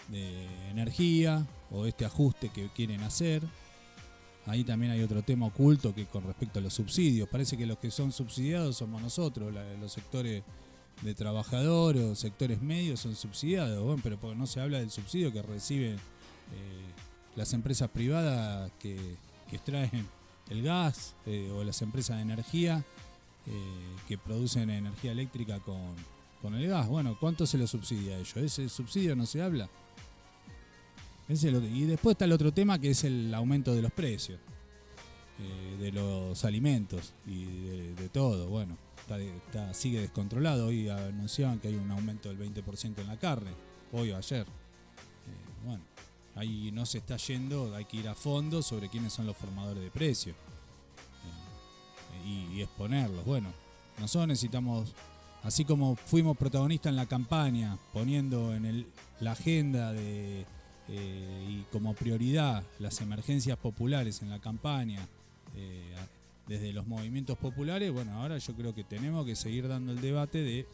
de 0.08 0.46
energía 0.70 1.46
o 1.70 1.86
este 1.86 2.04
ajuste 2.04 2.50
que 2.50 2.68
quieren 2.70 3.02
hacer. 3.02 3.42
Ahí 4.46 4.64
también 4.64 4.92
hay 4.92 5.02
otro 5.02 5.22
tema 5.22 5.46
oculto 5.46 5.94
que 5.94 6.06
con 6.06 6.24
respecto 6.24 6.58
a 6.58 6.62
los 6.62 6.74
subsidios. 6.74 7.28
Parece 7.28 7.56
que 7.56 7.66
los 7.66 7.78
que 7.78 7.90
son 7.90 8.10
subsidiados 8.12 8.76
somos 8.76 9.00
nosotros, 9.00 9.54
los 9.80 9.92
sectores 9.92 10.42
de 11.02 11.14
trabajadores 11.14 12.02
o 12.02 12.14
sectores 12.14 12.60
medios 12.60 13.00
son 13.00 13.14
subsidiados, 13.14 13.82
bueno, 13.82 14.00
pero 14.02 14.18
porque 14.18 14.36
no 14.36 14.46
se 14.46 14.60
habla 14.60 14.78
del 14.78 14.90
subsidio 14.90 15.32
que 15.32 15.42
reciben 15.42 15.94
eh, 15.94 15.98
las 17.34 17.52
empresas 17.52 17.88
privadas 17.90 18.70
que, 18.78 19.16
que 19.48 19.56
extraen 19.56 20.06
el 20.50 20.62
gas 20.62 21.14
eh, 21.26 21.50
o 21.54 21.64
las 21.64 21.80
empresas 21.82 22.16
de 22.16 22.22
energía 22.22 22.84
eh, 23.46 23.96
que 24.06 24.18
producen 24.18 24.70
energía 24.70 25.12
eléctrica 25.12 25.58
con, 25.60 25.94
con 26.40 26.54
el 26.54 26.68
gas. 26.68 26.88
Bueno, 26.88 27.16
¿cuánto 27.18 27.46
se 27.46 27.58
lo 27.58 27.66
subsidia 27.66 28.16
a 28.16 28.18
ellos? 28.18 28.36
¿Ese 28.36 28.68
subsidio 28.68 29.16
no 29.16 29.26
se 29.26 29.42
habla? 29.42 29.68
Y 31.28 31.84
después 31.84 32.14
está 32.14 32.24
el 32.24 32.32
otro 32.32 32.52
tema 32.52 32.78
que 32.78 32.90
es 32.90 33.04
el 33.04 33.32
aumento 33.34 33.74
de 33.74 33.82
los 33.82 33.92
precios 33.92 34.38
eh, 35.38 35.76
de 35.78 35.92
los 35.92 36.44
alimentos 36.44 37.14
y 37.26 37.44
de, 37.94 38.08
todo. 38.08 38.48
Bueno, 38.48 38.76
está- 39.48 39.72
sigue 39.74 40.00
descontrolado. 40.00 40.66
Hoy 40.66 40.88
anunciaban 40.88 41.58
que 41.58 41.68
hay 41.68 41.74
un 41.74 41.90
aumento 41.90 42.28
del 42.28 42.38
20% 42.38 42.98
en 43.00 43.06
la 43.06 43.18
carne, 43.18 43.50
hoy 43.92 44.10
o 44.10 44.16
ayer. 44.16 44.46
Eh, 44.46 45.64
bueno, 45.66 45.82
ahí 46.34 46.70
no 46.72 46.84
se 46.86 46.98
está 46.98 47.16
yendo, 47.16 47.74
hay 47.74 47.84
que 47.86 47.96
ir 47.98 48.08
a 48.08 48.14
fondo 48.14 48.62
sobre 48.62 48.88
quiénes 48.88 49.12
son 49.12 49.26
los 49.26 49.36
formadores 49.36 49.82
de 49.82 49.90
precios 49.90 50.36
eh, 52.24 52.28
y, 52.52 52.58
y 52.58 52.62
exponerlos. 52.62 53.24
Bueno, 53.24 53.48
nosotros 53.98 54.28
necesitamos, 54.28 54.92
así 55.42 55.64
como 55.64 55.96
fuimos 55.96 56.36
protagonistas 56.36 56.90
en 56.90 56.96
la 56.96 57.06
campaña, 57.06 57.78
poniendo 57.92 58.54
en 58.54 58.66
el- 58.66 58.86
la 59.20 59.32
agenda 59.32 59.92
de, 59.92 60.44
eh, 60.88 61.46
y 61.48 61.62
como 61.72 61.94
prioridad 61.94 62.64
las 62.78 63.00
emergencias 63.00 63.56
populares 63.56 64.22
en 64.22 64.30
la 64.30 64.40
campaña, 64.40 65.06
eh, 65.54 65.94
desde 66.48 66.72
los 66.72 66.86
movimientos 66.86 67.38
populares, 67.38 67.92
bueno, 67.92 68.20
ahora 68.20 68.36
yo 68.38 68.54
creo 68.54 68.74
que 68.74 68.82
tenemos 68.82 69.24
que 69.24 69.36
seguir 69.36 69.68
dando 69.68 69.92
el 69.92 70.00
debate 70.00 70.38
de 70.38 70.66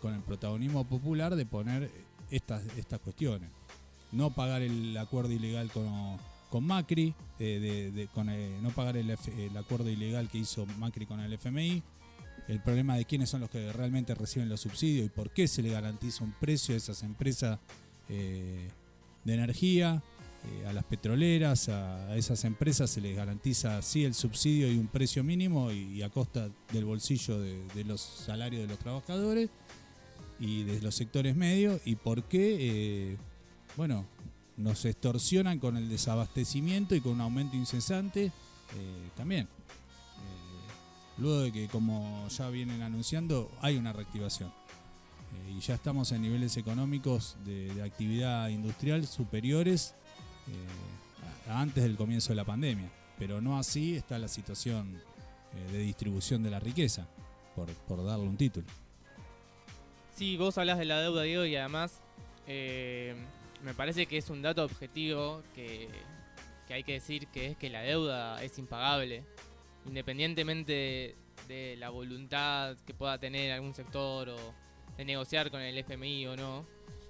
con 0.00 0.12
el 0.12 0.20
protagonismo 0.20 0.84
popular 0.84 1.34
de 1.34 1.46
poner 1.46 1.90
estas, 2.30 2.62
estas 2.76 3.00
cuestiones. 3.00 3.48
No 4.12 4.34
pagar 4.34 4.62
el 4.62 4.96
acuerdo 4.98 5.32
ilegal 5.32 5.70
con, 5.70 6.18
con 6.50 6.64
Macri, 6.64 7.14
eh, 7.38 7.92
de, 7.94 8.08
con, 8.08 8.26
no 8.62 8.70
pagar 8.70 8.96
el, 8.96 9.10
acuerdo 9.56 9.88
ilegal 9.88 10.28
que 10.28 10.38
hizo 10.38 10.66
Macri 10.78 11.06
con 11.06 11.20
el 11.20 11.32
FMI, 11.32 11.82
el 12.48 12.60
problema 12.60 12.96
de 12.96 13.06
quiénes 13.06 13.30
son 13.30 13.40
los 13.40 13.50
que 13.50 13.72
realmente 13.72 14.14
reciben 14.14 14.48
los 14.48 14.60
subsidios 14.60 15.06
y 15.06 15.08
por 15.08 15.30
qué 15.30 15.48
se 15.48 15.62
le 15.62 15.70
garantiza 15.70 16.22
un 16.22 16.32
precio 16.32 16.74
a 16.74 16.78
esas 16.78 17.02
empresas 17.02 17.58
de 19.24 19.34
energía, 19.34 20.02
eh, 20.46 20.66
a 20.66 20.72
las 20.72 20.84
petroleras, 20.84 21.68
a, 21.68 22.16
esas 22.16 22.44
empresas 22.44 22.90
se 22.90 23.00
les 23.00 23.16
garantiza 23.16 23.80
sí 23.80 24.04
el 24.04 24.14
subsidio 24.14 24.70
y 24.70 24.76
un 24.76 24.88
precio 24.88 25.24
mínimo 25.24 25.72
y, 25.72 26.02
a 26.02 26.10
costa 26.10 26.50
del 26.72 26.84
bolsillo 26.84 27.38
de, 27.40 27.84
los 27.84 28.00
salarios 28.00 28.62
de 28.62 28.68
los 28.68 28.78
trabajadores 28.78 29.48
y 30.38 30.64
de 30.64 30.82
los 30.82 30.94
sectores 30.94 31.34
medios 31.34 31.80
y 31.84 31.96
por 31.96 32.24
qué, 32.24 32.56
eh, 32.60 33.16
bueno, 33.76 34.06
nos 34.56 34.84
extorsionan 34.84 35.58
con 35.58 35.76
el 35.76 35.88
desabastecimiento 35.88 36.94
y 36.94 37.00
con 37.00 37.12
un 37.12 37.20
aumento 37.22 37.56
incesante 37.56 38.26
eh, 38.26 39.10
también. 39.16 39.48
Luego 41.16 41.40
de 41.40 41.52
que, 41.52 41.68
como 41.68 42.26
ya 42.28 42.50
vienen 42.50 42.82
anunciando, 42.82 43.50
hay 43.60 43.76
una 43.76 43.92
reactivación. 43.92 44.52
Eh, 45.34 45.52
y 45.56 45.60
ya 45.60 45.74
estamos 45.74 46.12
en 46.12 46.22
niveles 46.22 46.56
económicos 46.56 47.36
de, 47.44 47.72
de 47.74 47.82
actividad 47.82 48.48
industrial 48.48 49.06
superiores 49.06 49.94
eh, 50.48 51.50
a- 51.50 51.60
antes 51.60 51.82
del 51.82 51.96
comienzo 51.96 52.30
de 52.30 52.36
la 52.36 52.44
pandemia. 52.44 52.88
Pero 53.18 53.40
no 53.40 53.58
así 53.58 53.96
está 53.96 54.18
la 54.18 54.28
situación 54.28 55.00
eh, 55.54 55.72
de 55.72 55.78
distribución 55.78 56.42
de 56.42 56.50
la 56.50 56.60
riqueza, 56.60 57.06
por, 57.54 57.68
por 57.86 58.04
darle 58.04 58.26
un 58.26 58.36
título. 58.36 58.66
Sí, 60.16 60.36
vos 60.36 60.56
hablas 60.58 60.78
de 60.78 60.84
la 60.84 61.00
deuda, 61.00 61.22
Diego, 61.22 61.44
y 61.44 61.56
además 61.56 62.00
me 62.46 63.72
parece 63.74 64.06
que 64.06 64.18
es 64.18 64.28
un 64.30 64.42
dato 64.42 64.62
objetivo 64.64 65.42
que, 65.54 65.88
que 66.68 66.74
hay 66.74 66.84
que 66.84 66.92
decir 66.92 67.26
que 67.28 67.46
es 67.48 67.56
que 67.56 67.70
la 67.70 67.80
deuda 67.80 68.42
es 68.44 68.58
impagable, 68.58 69.24
independientemente 69.86 71.16
de 71.48 71.76
la 71.78 71.88
voluntad 71.90 72.76
que 72.86 72.94
pueda 72.94 73.18
tener 73.18 73.52
algún 73.52 73.74
sector 73.74 74.28
o 74.28 74.36
de 74.96 75.04
negociar 75.04 75.50
con 75.50 75.60
el 75.60 75.76
FMI 75.78 76.26
o 76.26 76.36
no. 76.36 76.66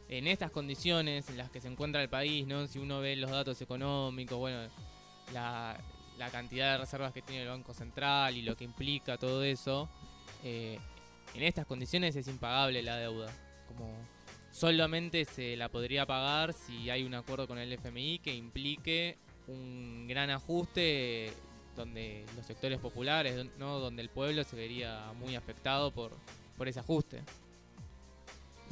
En 0.08 0.26
estas 0.26 0.50
condiciones 0.50 1.28
en 1.30 1.38
las 1.38 1.50
que 1.50 1.60
se 1.60 1.68
encuentra 1.68 2.02
el 2.02 2.08
país, 2.08 2.46
¿no? 2.46 2.66
si 2.66 2.78
uno 2.78 3.00
ve 3.00 3.16
los 3.16 3.30
datos 3.30 3.60
económicos, 3.62 4.38
bueno, 4.38 4.68
la, 5.32 5.78
cantidad 6.30 6.72
de 6.72 6.78
reservas 6.78 7.12
que 7.12 7.22
tiene 7.22 7.42
el 7.42 7.48
Banco 7.48 7.74
Central 7.74 8.36
y 8.36 8.42
lo 8.42 8.56
que 8.56 8.64
implica 8.64 9.16
todo 9.16 9.42
eso, 9.42 9.88
eh, 10.42 10.78
en 11.34 11.42
estas 11.42 11.66
condiciones 11.66 12.16
es 12.16 12.28
impagable 12.28 12.82
la 12.82 12.96
deuda. 12.96 13.32
Como 13.66 13.92
solamente 14.52 15.24
se 15.24 15.56
la 15.56 15.68
podría 15.68 16.06
pagar 16.06 16.52
si 16.52 16.90
hay 16.90 17.02
un 17.04 17.14
acuerdo 17.14 17.48
con 17.48 17.58
el 17.58 17.72
FMI 17.72 18.20
que 18.20 18.34
implique 18.34 19.18
un 19.48 20.06
gran 20.06 20.30
ajuste 20.30 21.32
donde 21.76 22.24
los 22.36 22.46
sectores 22.46 22.78
populares, 22.78 23.46
¿no? 23.58 23.80
donde 23.80 24.02
el 24.02 24.08
pueblo 24.08 24.44
se 24.44 24.54
vería 24.54 25.12
muy 25.18 25.34
afectado 25.34 25.90
por, 25.90 26.12
por 26.56 26.68
ese 26.68 26.80
ajuste. 26.80 27.22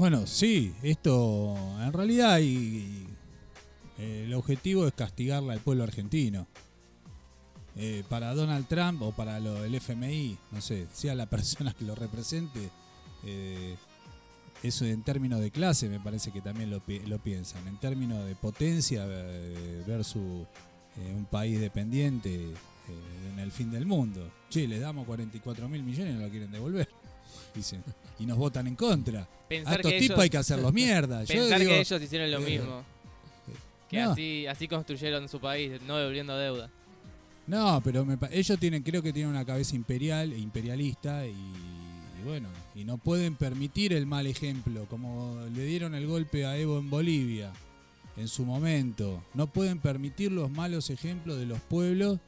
Bueno, 0.02 0.26
sí, 0.26 0.74
esto 0.82 1.54
en 1.80 1.92
realidad 1.92 2.40
eh, 2.40 3.06
el 4.00 4.34
objetivo 4.34 4.84
es 4.84 4.92
castigarle 4.94 5.52
al 5.52 5.60
pueblo 5.60 5.84
argentino. 5.84 6.48
Eh, 7.76 8.02
para 8.08 8.34
Donald 8.34 8.66
Trump 8.66 9.00
o 9.02 9.12
para 9.12 9.38
lo- 9.38 9.64
el 9.64 9.72
FMI, 9.76 10.36
no 10.50 10.60
sé, 10.60 10.88
sea 10.92 11.14
la 11.14 11.26
persona 11.30 11.72
que 11.72 11.84
lo 11.84 11.94
represente, 11.94 12.68
eh, 13.24 13.76
eso 14.64 14.84
en 14.86 15.04
términos 15.04 15.40
de 15.40 15.52
clase 15.52 15.88
me 15.88 16.00
parece 16.00 16.32
que 16.32 16.40
también 16.40 16.68
lo, 16.70 16.82
lo 17.06 17.18
piensan. 17.20 17.68
En 17.68 17.76
términos 17.78 18.26
de 18.26 18.34
potencia 18.34 19.06
versus 19.86 20.48
un 21.16 21.26
país 21.30 21.60
dependiente 21.60 22.50
en 23.32 23.38
el 23.38 23.52
fin 23.52 23.70
del 23.70 23.86
mundo. 23.86 24.28
Che, 24.50 24.66
le 24.66 24.80
damos 24.80 25.06
44 25.06 25.68
mil 25.68 25.84
millones 25.84 26.14
y 26.14 26.16
no 26.18 26.24
lo 26.24 26.28
quieren 26.28 26.50
devolver. 26.50 26.88
Dicen. 27.55 27.83
Y 28.18 28.27
nos 28.27 28.38
votan 28.38 28.66
en 28.66 28.77
contra. 28.77 29.21
A 29.21 29.55
estos 29.55 29.77
que 29.92 29.99
tipos 29.99 30.03
ellos- 30.03 30.18
hay 30.18 30.31
que 30.31 30.37
hacerlos 30.38 30.73
mierda. 30.73 31.25
Yo 31.25 31.35
Pensar 31.35 31.59
digo, 31.59 31.71
que 31.73 31.81
ellos 31.81 32.03
hicieron 32.03 32.31
lo 32.31 32.38
eh, 32.38 32.51
mismo. 32.51 32.85
Que 33.88 34.01
no. 34.01 34.12
así, 34.12 34.47
así 34.47 34.68
construyeron 34.68 35.29
su 35.29 35.38
país, 35.40 35.73
no 35.87 35.97
devolviendo 35.99 36.37
deuda. 36.37 36.71
No, 37.47 37.81
pero 37.85 38.05
me 38.05 38.16
ellos 38.31 38.59
tienen, 38.59 38.83
creo 38.83 39.03
que 39.03 39.12
tienen 39.12 39.31
una 39.31 39.45
cabeza 39.45 39.75
imperial, 39.77 40.33
imperialista 40.33 41.27
y, 41.27 41.31
y 41.33 42.25
bueno, 42.25 42.49
y 42.75 42.85
no 42.85 42.97
pueden 42.99 43.35
permitir 43.35 43.92
el 43.92 44.07
mal 44.07 44.27
ejemplo, 44.27 44.87
como 44.88 45.38
le 45.55 45.64
dieron 45.64 45.95
el 45.95 46.07
golpe 46.07 46.47
a 46.47 46.57
Evo 46.57 46.79
en 46.79 46.88
Bolivia 46.88 47.53
en 48.16 48.29
su 48.29 48.45
momento. 48.45 49.23
No 49.35 49.47
pueden 49.49 49.79
permitir 49.81 50.33
los 50.33 50.51
malos 50.51 50.88
ejemplos 50.90 51.38
de 51.38 51.47
los 51.47 51.61
pueblos 51.61 52.18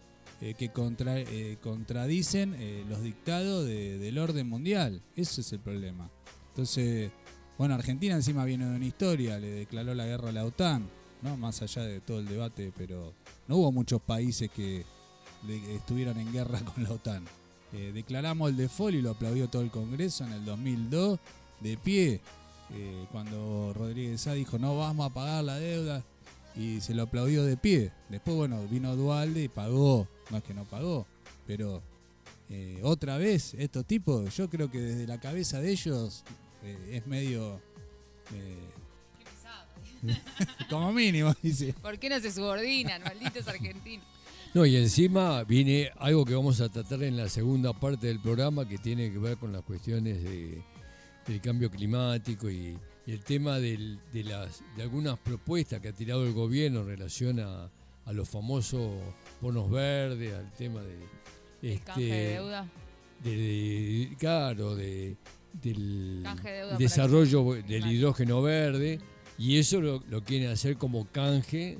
eh, 0.44 0.52
que 0.52 0.66
eh, 0.74 1.56
contradicen 1.62 2.54
eh, 2.58 2.84
los 2.86 3.02
dictados 3.02 3.64
de- 3.64 3.96
del 3.98 4.18
orden 4.18 4.46
mundial. 4.46 5.00
Ese 5.16 5.40
es 5.40 5.50
el 5.54 5.60
problema. 5.60 6.10
Entonces, 6.50 7.10
bueno, 7.56 7.74
Argentina 7.74 8.14
encima 8.14 8.44
viene 8.44 8.66
de 8.66 8.76
una 8.76 8.84
historia, 8.84 9.38
le 9.38 9.48
declaró 9.50 9.94
la 9.94 10.04
guerra 10.04 10.28
a 10.28 10.32
la 10.32 10.44
OTAN, 10.44 10.86
¿no? 11.22 11.38
Más 11.38 11.62
allá 11.62 11.82
de 11.84 12.00
todo 12.02 12.18
el 12.18 12.26
debate, 12.28 12.72
pero 12.76 13.14
no 13.48 13.56
hubo 13.56 13.72
muchos 13.72 14.02
países 14.02 14.50
que 14.50 14.84
estuvieron 15.70 16.18
en 16.18 16.30
guerra 16.30 16.60
con 16.74 16.84
la 16.84 16.90
OTAN. 16.92 17.24
Declaramos 17.72 18.50
el 18.50 18.56
default 18.56 18.94
y 18.94 19.02
lo 19.02 19.10
aplaudió 19.12 19.48
todo 19.48 19.62
el 19.62 19.70
Congreso 19.70 20.24
en 20.24 20.32
el 20.32 20.44
2002, 20.44 21.18
de 21.60 21.76
pie, 21.78 22.20
cuando 23.10 23.72
Rodríguez 23.74 24.20
Sá 24.20 24.34
dijo 24.34 24.58
no 24.60 24.76
vamos 24.76 25.10
a 25.10 25.14
pagar 25.14 25.42
la 25.42 25.56
deuda 25.58 26.04
y 26.56 26.80
se 26.80 26.94
lo 26.94 27.02
aplaudió 27.02 27.44
de 27.44 27.56
pie. 27.56 27.92
Después, 28.08 28.36
bueno, 28.36 28.66
vino 28.68 28.94
Dualde 28.96 29.44
y 29.44 29.48
pagó, 29.48 30.08
no 30.30 30.36
es 30.36 30.44
que 30.44 30.54
no 30.54 30.64
pagó, 30.64 31.06
pero 31.46 31.82
eh, 32.50 32.80
otra 32.82 33.16
vez 33.18 33.54
estos 33.54 33.84
tipos, 33.86 34.34
yo 34.36 34.48
creo 34.48 34.70
que 34.70 34.80
desde 34.80 35.06
la 35.06 35.18
cabeza 35.18 35.60
de 35.60 35.70
ellos 35.70 36.24
eh, 36.62 36.76
es 36.92 37.06
medio... 37.06 37.60
eh, 38.32 38.70
como 40.68 40.92
mínimo, 40.92 41.34
dice. 41.42 41.72
¿Por 41.80 41.98
qué 41.98 42.10
no 42.10 42.20
se 42.20 42.30
subordinan, 42.30 43.02
malditos 43.02 43.48
argentinos? 43.48 44.04
No, 44.52 44.64
y 44.66 44.76
encima 44.76 45.42
viene 45.44 45.90
algo 45.96 46.24
que 46.24 46.34
vamos 46.34 46.60
a 46.60 46.68
tratar 46.68 47.02
en 47.02 47.16
la 47.16 47.28
segunda 47.28 47.72
parte 47.72 48.06
del 48.06 48.20
programa 48.20 48.68
que 48.68 48.78
tiene 48.78 49.10
que 49.10 49.18
ver 49.18 49.36
con 49.38 49.52
las 49.52 49.62
cuestiones 49.62 50.22
de, 50.22 50.62
del 51.26 51.40
cambio 51.40 51.70
climático 51.70 52.48
y, 52.50 52.78
y 53.06 53.12
el 53.12 53.20
tema 53.20 53.58
del- 53.58 53.98
de, 54.12 54.24
las, 54.24 54.62
de 54.76 54.82
algunas 54.82 55.18
propuestas 55.18 55.80
que 55.80 55.88
ha 55.88 55.92
tirado 55.92 56.24
el 56.26 56.32
gobierno 56.32 56.80
en 56.80 56.86
relación 56.86 57.40
a, 57.40 57.70
a 58.06 58.12
los 58.12 58.28
famosos 58.28 58.90
bonos 59.40 59.70
verdes, 59.70 60.34
al 60.34 60.52
tema 60.52 60.80
de... 60.82 60.98
Este, 61.62 61.84
Canje 61.84 62.02
de 62.04 62.28
deuda. 62.34 62.68
de- 63.22 63.36
de- 63.36 64.16
claro, 64.18 64.74
de, 64.74 65.16
del 65.62 66.20
Canje 66.24 66.48
de 66.50 66.56
deuda 66.58 66.76
desarrollo 66.78 67.54
el 67.54 67.66
del 67.66 67.86
hidrógeno 67.90 68.42
verde 68.42 68.98
y 69.38 69.58
eso 69.58 69.80
lo, 69.80 70.02
lo 70.08 70.22
quieren 70.22 70.50
hacer 70.50 70.76
como 70.76 71.06
canje 71.10 71.78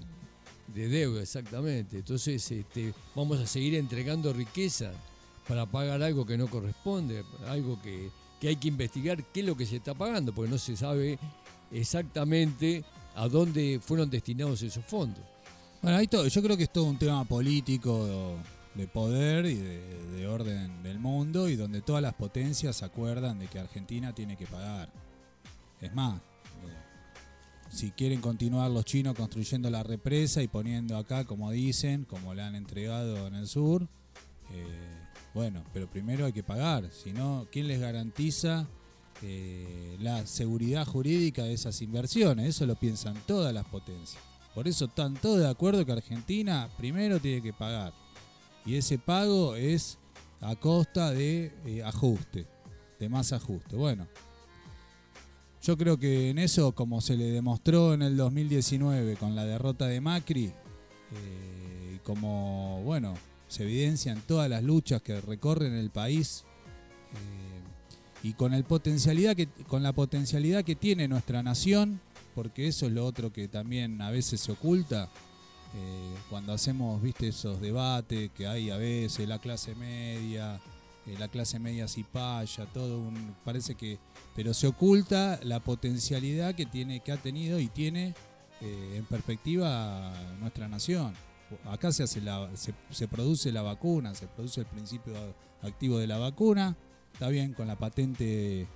de 0.74 0.88
deuda, 0.88 1.22
exactamente. 1.22 1.98
Entonces 1.98 2.50
este, 2.50 2.92
vamos 3.14 3.38
a 3.40 3.46
seguir 3.46 3.74
entregando 3.76 4.32
riqueza 4.32 4.92
para 5.46 5.66
pagar 5.66 6.02
algo 6.02 6.24
que 6.26 6.36
no 6.38 6.48
corresponde, 6.48 7.22
algo 7.46 7.80
que, 7.82 8.08
que 8.40 8.48
hay 8.48 8.56
que 8.56 8.68
investigar 8.68 9.22
qué 9.24 9.40
es 9.40 9.46
lo 9.46 9.56
que 9.56 9.66
se 9.66 9.76
está 9.76 9.94
pagando, 9.94 10.34
porque 10.34 10.50
no 10.50 10.58
se 10.58 10.76
sabe 10.76 11.18
exactamente 11.70 12.84
a 13.14 13.28
dónde 13.28 13.80
fueron 13.82 14.10
destinados 14.10 14.62
esos 14.62 14.84
fondos. 14.84 15.24
Bueno, 15.82 15.98
hay 15.98 16.06
todo, 16.06 16.26
yo 16.26 16.42
creo 16.42 16.56
que 16.56 16.64
es 16.64 16.72
todo 16.72 16.84
un 16.84 16.98
tema 16.98 17.24
político 17.24 18.38
de 18.74 18.88
poder 18.88 19.46
y 19.46 19.54
de, 19.54 20.06
de 20.16 20.26
orden 20.26 20.82
del 20.82 20.98
mundo 20.98 21.48
y 21.48 21.56
donde 21.56 21.80
todas 21.80 22.02
las 22.02 22.14
potencias 22.14 22.76
se 22.76 22.84
acuerdan 22.84 23.38
de 23.38 23.46
que 23.46 23.58
Argentina 23.58 24.14
tiene 24.14 24.36
que 24.36 24.46
pagar. 24.46 24.90
Es 25.80 25.94
más, 25.94 26.16
eh, 26.16 27.70
si 27.70 27.90
quieren 27.90 28.20
continuar 28.20 28.70
los 28.70 28.84
chinos 28.84 29.14
construyendo 29.14 29.70
la 29.70 29.82
represa 29.82 30.42
y 30.42 30.48
poniendo 30.48 30.96
acá, 30.96 31.24
como 31.24 31.50
dicen, 31.50 32.04
como 32.04 32.34
la 32.34 32.46
han 32.46 32.54
entregado 32.54 33.26
en 33.26 33.34
el 33.34 33.46
sur, 33.46 33.86
eh, 34.50 35.03
bueno, 35.34 35.64
pero 35.72 35.90
primero 35.90 36.26
hay 36.26 36.32
que 36.32 36.44
pagar, 36.44 36.88
si 36.92 37.12
no, 37.12 37.46
¿quién 37.50 37.66
les 37.66 37.80
garantiza 37.80 38.68
eh, 39.20 39.96
la 40.00 40.26
seguridad 40.26 40.86
jurídica 40.86 41.42
de 41.42 41.54
esas 41.54 41.82
inversiones? 41.82 42.50
Eso 42.50 42.66
lo 42.66 42.76
piensan 42.76 43.16
todas 43.26 43.52
las 43.52 43.66
potencias. 43.66 44.22
Por 44.54 44.68
eso 44.68 44.84
están 44.84 45.14
todos 45.14 45.40
de 45.40 45.48
acuerdo 45.48 45.84
que 45.84 45.90
Argentina 45.90 46.70
primero 46.76 47.18
tiene 47.18 47.42
que 47.42 47.52
pagar. 47.52 47.92
Y 48.64 48.76
ese 48.76 48.96
pago 48.96 49.56
es 49.56 49.98
a 50.40 50.54
costa 50.54 51.10
de 51.10 51.52
eh, 51.66 51.82
ajuste, 51.82 52.46
de 53.00 53.08
más 53.08 53.32
ajuste. 53.32 53.74
Bueno, 53.74 54.06
yo 55.60 55.76
creo 55.76 55.98
que 55.98 56.30
en 56.30 56.38
eso, 56.38 56.72
como 56.72 57.00
se 57.00 57.16
le 57.16 57.24
demostró 57.24 57.92
en 57.92 58.02
el 58.02 58.16
2019 58.16 59.16
con 59.16 59.34
la 59.34 59.44
derrota 59.44 59.86
de 59.86 60.00
Macri, 60.00 60.52
eh, 61.12 61.98
como, 62.04 62.82
bueno, 62.84 63.14
se 63.48 63.64
evidencian 63.64 64.22
todas 64.26 64.48
las 64.48 64.62
luchas 64.62 65.02
que 65.02 65.20
recorren 65.20 65.74
el 65.74 65.90
país, 65.90 66.44
eh, 67.12 68.28
y 68.28 68.32
con, 68.32 68.54
el 68.54 68.64
potencialidad 68.64 69.36
que, 69.36 69.46
con 69.46 69.82
la 69.82 69.92
potencialidad 69.92 70.64
que 70.64 70.74
tiene 70.74 71.08
nuestra 71.08 71.42
nación, 71.42 72.00
porque 72.34 72.66
eso 72.66 72.86
es 72.86 72.92
lo 72.92 73.04
otro 73.04 73.32
que 73.32 73.48
también 73.48 74.00
a 74.00 74.10
veces 74.10 74.40
se 74.40 74.52
oculta, 74.52 75.10
eh, 75.76 76.14
cuando 76.30 76.52
hacemos, 76.52 77.02
viste, 77.02 77.28
esos 77.28 77.60
debates 77.60 78.30
que 78.30 78.46
hay 78.46 78.70
a 78.70 78.76
veces, 78.76 79.28
la 79.28 79.38
clase 79.38 79.74
media, 79.74 80.60
eh, 81.06 81.16
la 81.18 81.28
clase 81.28 81.58
media 81.58 81.86
cipaya, 81.86 82.66
todo 82.66 82.98
un, 82.98 83.36
parece 83.44 83.74
que, 83.74 83.98
pero 84.34 84.54
se 84.54 84.68
oculta 84.68 85.38
la 85.42 85.60
potencialidad 85.60 86.54
que 86.54 86.64
tiene, 86.64 87.00
que 87.00 87.12
ha 87.12 87.16
tenido 87.18 87.58
y 87.58 87.68
tiene 87.68 88.14
en 88.60 89.04
perspectiva 89.04 90.14
nuestra 90.40 90.68
nación. 90.68 91.12
Acá 91.66 91.92
se 91.92 92.02
hace 92.02 92.20
la, 92.20 92.50
se, 92.54 92.74
se 92.90 93.08
produce 93.08 93.52
la 93.52 93.62
vacuna, 93.62 94.14
se 94.14 94.26
produce 94.26 94.60
el 94.60 94.66
principio 94.66 95.14
activo 95.62 95.98
de 95.98 96.06
la 96.06 96.18
vacuna, 96.18 96.76
está 97.12 97.28
bien 97.28 97.54
con 97.54 97.68
la 97.68 97.76
patente 97.76 98.62
eh, 98.62 98.66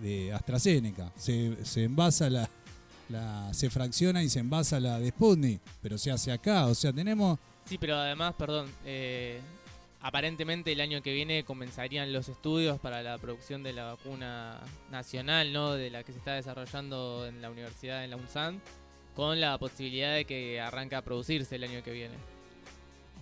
de 0.00 0.32
AstraZeneca, 0.32 1.12
se, 1.16 1.64
se 1.64 1.84
envasa 1.84 2.30
la, 2.30 2.48
la, 3.08 3.52
se 3.52 3.70
fracciona 3.70 4.22
y 4.22 4.28
se 4.28 4.40
envasa 4.40 4.78
la 4.78 4.98
de 4.98 5.10
Sputnik, 5.10 5.60
pero 5.82 5.98
se 5.98 6.10
hace 6.10 6.32
acá, 6.32 6.66
o 6.66 6.74
sea, 6.74 6.92
tenemos 6.92 7.38
Sí, 7.66 7.78
pero 7.78 7.96
además, 7.96 8.32
perdón, 8.38 8.72
eh, 8.84 9.40
aparentemente 10.00 10.70
el 10.70 10.80
año 10.80 11.02
que 11.02 11.12
viene 11.12 11.42
comenzarían 11.42 12.12
los 12.12 12.28
estudios 12.28 12.78
para 12.78 13.02
la 13.02 13.18
producción 13.18 13.64
de 13.64 13.72
la 13.72 13.86
vacuna 13.86 14.60
nacional, 14.92 15.52
¿no? 15.52 15.72
De 15.72 15.90
la 15.90 16.04
que 16.04 16.12
se 16.12 16.18
está 16.18 16.34
desarrollando 16.34 17.26
en 17.26 17.42
la 17.42 17.50
universidad, 17.50 18.04
en 18.04 18.10
la 18.10 18.16
UNSAN, 18.16 18.62
con 19.16 19.40
la 19.40 19.56
posibilidad 19.58 20.14
de 20.14 20.26
que 20.26 20.60
arranque 20.60 20.94
a 20.94 21.02
producirse 21.02 21.56
el 21.56 21.64
año 21.64 21.82
que 21.82 21.90
viene. 21.90 22.14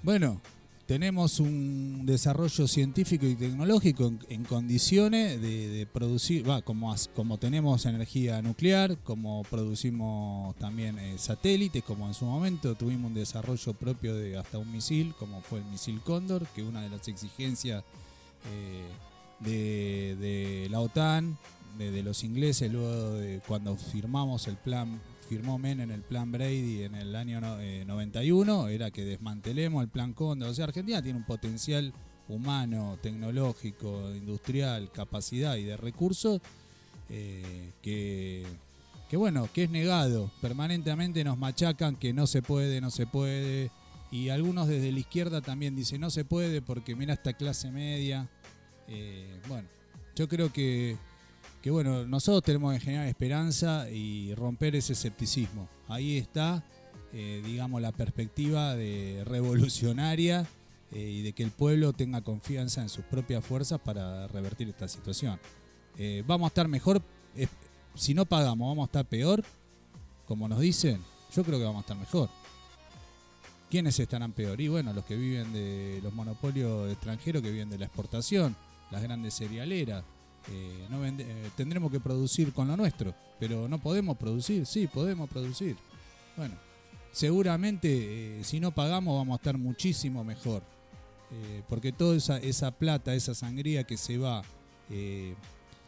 Bueno, 0.02 0.40
tenemos 0.86 1.40
un 1.40 2.04
desarrollo 2.04 2.66
científico 2.66 3.24
y 3.24 3.36
tecnológico 3.36 4.12
en, 4.28 4.44
condiciones 4.44 5.40
de, 5.40 5.86
producir, 5.90 6.44
como, 6.64 7.38
tenemos 7.38 7.86
energía 7.86 8.42
nuclear, 8.42 8.98
como 8.98 9.44
producimos 9.44 10.54
también 10.56 10.98
eh, 10.98 11.14
satélites, 11.16 11.82
como 11.84 12.08
en 12.08 12.14
su 12.14 12.26
momento 12.26 12.74
tuvimos 12.74 13.08
un 13.08 13.14
desarrollo 13.14 13.72
propio 13.72 14.14
de 14.14 14.36
hasta 14.36 14.58
un 14.58 14.70
misil, 14.72 15.14
como 15.18 15.40
fue 15.40 15.60
el 15.60 15.64
misil 15.66 16.00
Cóndor, 16.00 16.46
que 16.48 16.62
una 16.64 16.82
de 16.82 16.90
las 16.90 17.06
exigencias 17.08 17.84
eh, 18.52 18.84
de, 19.40 20.16
de 20.16 20.68
la 20.70 20.80
OTAN, 20.80 21.38
de, 21.78 21.92
de 21.92 22.02
los 22.02 22.24
ingleses, 22.24 22.70
luego 22.70 23.12
de 23.12 23.40
cuando 23.46 23.76
firmamos 23.76 24.48
el 24.48 24.56
plan 24.56 25.00
firmó 25.28 25.58
Menem 25.58 25.90
el 25.90 26.02
plan 26.02 26.30
Brady 26.32 26.82
en 26.84 26.94
el 26.94 27.14
año 27.16 27.40
no- 27.40 27.60
eh, 27.60 27.84
91, 27.86 28.68
era 28.68 28.90
que 28.90 29.04
desmantelemos 29.04 29.82
el 29.82 29.88
plan 29.88 30.12
Cóndor. 30.12 30.50
O 30.50 30.54
sea, 30.54 30.64
Argentina 30.66 31.02
tiene 31.02 31.18
un 31.18 31.24
potencial 31.24 31.92
humano, 32.28 32.98
tecnológico, 33.02 34.10
industrial, 34.14 34.90
capacidad 34.92 35.56
y 35.56 35.64
de 35.64 35.76
recursos 35.76 36.40
eh, 37.10 37.70
que, 37.82 38.44
que, 39.08 39.16
bueno, 39.16 39.48
que 39.52 39.64
es 39.64 39.70
negado. 39.70 40.30
Permanentemente 40.40 41.22
nos 41.24 41.36
machacan 41.38 41.96
que 41.96 42.12
no 42.12 42.26
se 42.26 42.40
puede, 42.42 42.80
no 42.80 42.90
se 42.90 43.06
puede. 43.06 43.70
Y 44.10 44.28
algunos 44.28 44.68
desde 44.68 44.92
la 44.92 45.00
izquierda 45.00 45.40
también 45.40 45.74
dicen 45.76 46.00
no 46.00 46.08
se 46.10 46.24
puede 46.24 46.62
porque 46.62 46.94
mira 46.94 47.14
esta 47.14 47.32
clase 47.34 47.70
media. 47.70 48.28
Eh, 48.88 49.40
bueno, 49.48 49.68
yo 50.16 50.28
creo 50.28 50.52
que 50.52 50.96
que 51.64 51.70
bueno, 51.70 52.04
nosotros 52.04 52.42
tenemos 52.42 52.74
que 52.74 52.80
generar 52.80 53.06
esperanza 53.06 53.88
y 53.88 54.34
romper 54.34 54.76
ese 54.76 54.92
escepticismo. 54.92 55.66
Ahí 55.88 56.18
está, 56.18 56.62
eh, 57.10 57.42
digamos, 57.42 57.80
la 57.80 57.90
perspectiva 57.90 58.74
de 58.74 59.22
revolucionaria 59.26 60.46
eh, 60.92 61.00
y 61.00 61.22
de 61.22 61.32
que 61.32 61.42
el 61.42 61.50
pueblo 61.50 61.94
tenga 61.94 62.20
confianza 62.20 62.82
en 62.82 62.90
sus 62.90 63.06
propias 63.06 63.42
fuerzas 63.42 63.80
para 63.80 64.28
revertir 64.28 64.68
esta 64.68 64.88
situación. 64.88 65.40
Eh, 65.96 66.22
vamos 66.26 66.44
a 66.44 66.48
estar 66.48 66.68
mejor, 66.68 67.00
si 67.94 68.12
no 68.12 68.26
pagamos, 68.26 68.68
vamos 68.68 68.82
a 68.82 68.88
estar 68.88 69.06
peor, 69.06 69.42
como 70.26 70.46
nos 70.46 70.60
dicen, 70.60 71.00
yo 71.34 71.44
creo 71.44 71.58
que 71.58 71.64
vamos 71.64 71.78
a 71.78 71.84
estar 71.84 71.96
mejor. 71.96 72.28
¿Quiénes 73.70 73.98
estarán 73.98 74.32
peor? 74.32 74.60
Y 74.60 74.68
bueno, 74.68 74.92
los 74.92 75.06
que 75.06 75.16
viven 75.16 75.50
de 75.54 76.00
los 76.02 76.12
monopolios 76.12 76.92
extranjeros, 76.92 77.40
que 77.40 77.50
viven 77.50 77.70
de 77.70 77.78
la 77.78 77.86
exportación, 77.86 78.54
las 78.90 79.02
grandes 79.02 79.32
cerealeras, 79.32 80.04
eh, 80.50 80.86
no 80.90 81.00
vende- 81.00 81.24
eh, 81.26 81.50
tendremos 81.56 81.90
que 81.90 82.00
producir 82.00 82.52
con 82.52 82.68
lo 82.68 82.76
nuestro, 82.76 83.14
pero 83.40 83.68
no 83.68 83.78
podemos 83.78 84.16
producir, 84.16 84.66
sí, 84.66 84.86
podemos 84.86 85.28
producir. 85.28 85.76
Bueno, 86.36 86.54
seguramente 87.12 88.40
eh, 88.40 88.44
si 88.44 88.60
no 88.60 88.70
pagamos 88.72 89.16
vamos 89.16 89.34
a 89.34 89.40
estar 89.40 89.58
muchísimo 89.58 90.24
mejor. 90.24 90.62
Porque 91.68 91.90
toda 91.90 92.14
esa, 92.16 92.38
esa 92.38 92.70
plata, 92.70 93.12
esa 93.12 93.34
sangría 93.34 93.82
que 93.82 93.96
se 93.96 94.18
va 94.18 94.42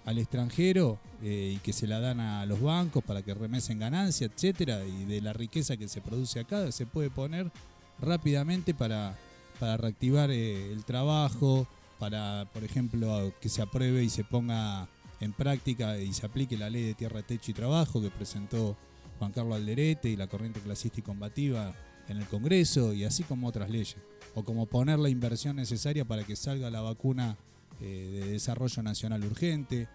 al 0.04 0.18
extranjero 0.18 0.98
y 1.22 1.58
que 1.58 1.72
se 1.72 1.86
la 1.86 2.00
dan 2.00 2.18
a 2.18 2.44
los 2.46 2.60
bancos 2.60 3.04
para 3.04 3.22
que 3.22 3.32
remesen 3.32 3.78
ganancia, 3.78 4.26
etcétera, 4.26 4.84
y 4.84 5.04
de 5.04 5.20
la 5.20 5.32
riqueza 5.32 5.76
que 5.76 5.86
se 5.86 6.00
produce 6.00 6.40
acá, 6.40 6.72
se 6.72 6.84
puede 6.84 7.10
poner 7.10 7.52
rápidamente 8.00 8.74
para, 8.74 9.16
para 9.60 9.76
reactivar 9.76 10.32
el 10.32 10.84
trabajo, 10.84 11.68
para, 11.98 12.48
por 12.52 12.64
ejemplo, 12.64 13.32
que 13.40 13.48
se 13.48 13.62
apruebe 13.62 14.04
y 14.04 14.10
se 14.10 14.24
ponga 14.24 14.88
en 15.20 15.32
práctica 15.32 15.98
y 15.98 16.12
se 16.12 16.26
aplique 16.26 16.56
la 16.56 16.70
ley 16.70 16.82
de 16.82 16.94
tierra, 16.94 17.22
techo 17.22 17.50
y 17.50 17.54
trabajo 17.54 18.00
que 18.00 18.10
presentó 18.10 18.76
Juan 19.18 19.32
Carlos 19.32 19.56
Alderete 19.56 20.10
y 20.10 20.16
la 20.16 20.26
corriente 20.26 20.60
clasista 20.60 21.00
y 21.00 21.02
combativa 21.02 21.74
en 22.08 22.18
el 22.18 22.26
Congreso, 22.26 22.92
y 22.92 23.04
así 23.04 23.24
como 23.24 23.48
otras 23.48 23.70
leyes. 23.70 23.96
O 24.34 24.44
como 24.44 24.66
poner 24.66 24.98
la 24.98 25.08
inversión 25.08 25.56
necesaria 25.56 26.04
para 26.04 26.24
que 26.24 26.36
salga 26.36 26.70
la 26.70 26.80
vacuna 26.80 27.36
eh, 27.80 28.20
de 28.24 28.32
desarrollo 28.32 28.82
nacional 28.82 29.24
urgente. 29.24 29.88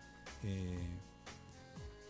Eh, 0.44 0.78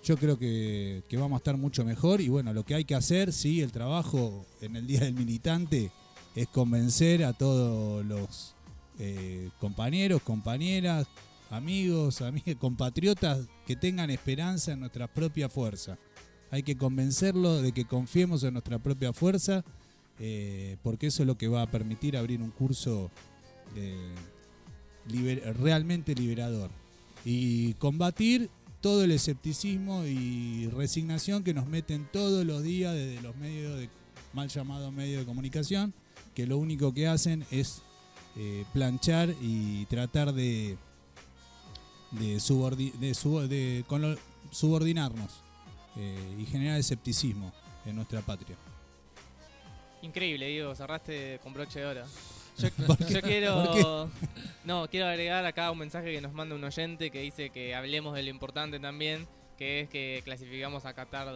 yo 0.03 0.17
creo 0.17 0.39
que, 0.39 1.03
que 1.07 1.17
vamos 1.17 1.33
a 1.33 1.37
estar 1.37 1.57
mucho 1.57 1.85
mejor 1.85 2.21
y 2.21 2.29
bueno, 2.29 2.53
lo 2.53 2.65
que 2.65 2.73
hay 2.73 2.85
que 2.85 2.95
hacer, 2.95 3.31
sí, 3.31 3.61
el 3.61 3.71
trabajo 3.71 4.45
en 4.61 4.75
el 4.75 4.87
Día 4.87 5.01
del 5.01 5.13
Militante 5.13 5.91
es 6.35 6.47
convencer 6.47 7.23
a 7.23 7.33
todos 7.33 8.03
los 8.03 8.55
eh, 8.99 9.49
compañeros, 9.59 10.21
compañeras, 10.21 11.07
amigos, 11.49 12.21
amigas, 12.21 12.55
compatriotas 12.55 13.47
que 13.65 13.75
tengan 13.75 14.09
esperanza 14.09 14.71
en 14.73 14.79
nuestra 14.79 15.07
propia 15.07 15.49
fuerza. 15.49 15.97
Hay 16.49 16.63
que 16.63 16.77
convencerlos 16.77 17.61
de 17.61 17.71
que 17.71 17.85
confiemos 17.85 18.43
en 18.43 18.53
nuestra 18.53 18.79
propia 18.79 19.13
fuerza, 19.13 19.63
eh, 20.19 20.77
porque 20.83 21.07
eso 21.07 21.23
es 21.23 21.27
lo 21.27 21.37
que 21.37 21.47
va 21.47 21.61
a 21.61 21.71
permitir 21.71 22.17
abrir 22.17 22.41
un 22.41 22.51
curso 22.51 23.09
eh, 23.75 24.13
realmente 25.59 26.13
liberador. 26.13 26.71
Y 27.23 27.73
combatir 27.75 28.49
todo 28.81 29.03
el 29.03 29.11
escepticismo 29.11 30.05
y 30.05 30.67
resignación 30.67 31.43
que 31.43 31.53
nos 31.53 31.67
meten 31.67 32.07
todos 32.11 32.45
los 32.45 32.63
días 32.63 32.95
desde 32.95 33.21
los 33.21 33.35
medios 33.37 33.79
de 33.79 33.89
mal 34.33 34.49
llamados 34.49 34.91
medios 34.91 35.19
de 35.19 35.25
comunicación, 35.25 35.93
que 36.33 36.47
lo 36.47 36.57
único 36.57 36.93
que 36.93 37.07
hacen 37.07 37.45
es 37.51 37.83
eh, 38.37 38.65
planchar 38.73 39.29
y 39.41 39.85
tratar 39.85 40.33
de 40.33 40.77
de, 42.11 42.37
subordi- 42.37 42.91
de, 42.93 43.13
subo- 43.13 43.47
de 43.47 43.83
con 43.87 44.01
lo- 44.01 44.17
subordinarnos 44.51 45.31
eh, 45.95 46.35
y 46.39 46.45
generar 46.45 46.77
escepticismo 46.77 47.53
en 47.85 47.95
nuestra 47.95 48.21
patria. 48.21 48.57
Increíble, 50.01 50.47
Diego, 50.47 50.73
cerraste 50.75 51.39
con 51.43 51.53
broche 51.53 51.79
de 51.79 51.85
oro. 51.85 52.01
Yo, 52.57 52.69
¿Por 52.85 52.97
qué? 52.97 53.05
yo 53.13 53.21
¿Por 53.21 53.29
quiero. 53.29 54.09
No, 54.65 54.87
quiero 54.89 55.07
agregar 55.07 55.45
acá 55.45 55.71
un 55.71 55.77
mensaje 55.79 56.11
que 56.11 56.19
nos 56.21 56.33
manda 56.33 56.53
un 56.53 56.63
oyente 56.63 57.09
que 57.09 57.21
dice 57.21 57.49
que 57.49 57.73
hablemos 57.73 58.13
de 58.13 58.23
lo 58.23 58.29
importante 58.29 58.77
también, 58.79 59.25
que 59.57 59.79
es 59.81 59.89
que 59.89 60.21
clasificamos 60.25 60.85
a 60.85 60.93
Qatar 60.93 61.27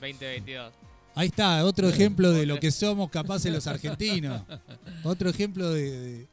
2022. 0.00 0.72
Ahí 1.14 1.28
está, 1.28 1.64
otro 1.64 1.88
ejemplo 1.88 2.30
de 2.30 2.44
lo 2.46 2.60
que 2.60 2.70
somos 2.70 3.08
capaces 3.10 3.50
los 3.52 3.66
argentinos. 3.66 4.42
Otro 5.04 5.30
ejemplo 5.30 5.70
de, 5.70 5.90
de- 5.90 6.28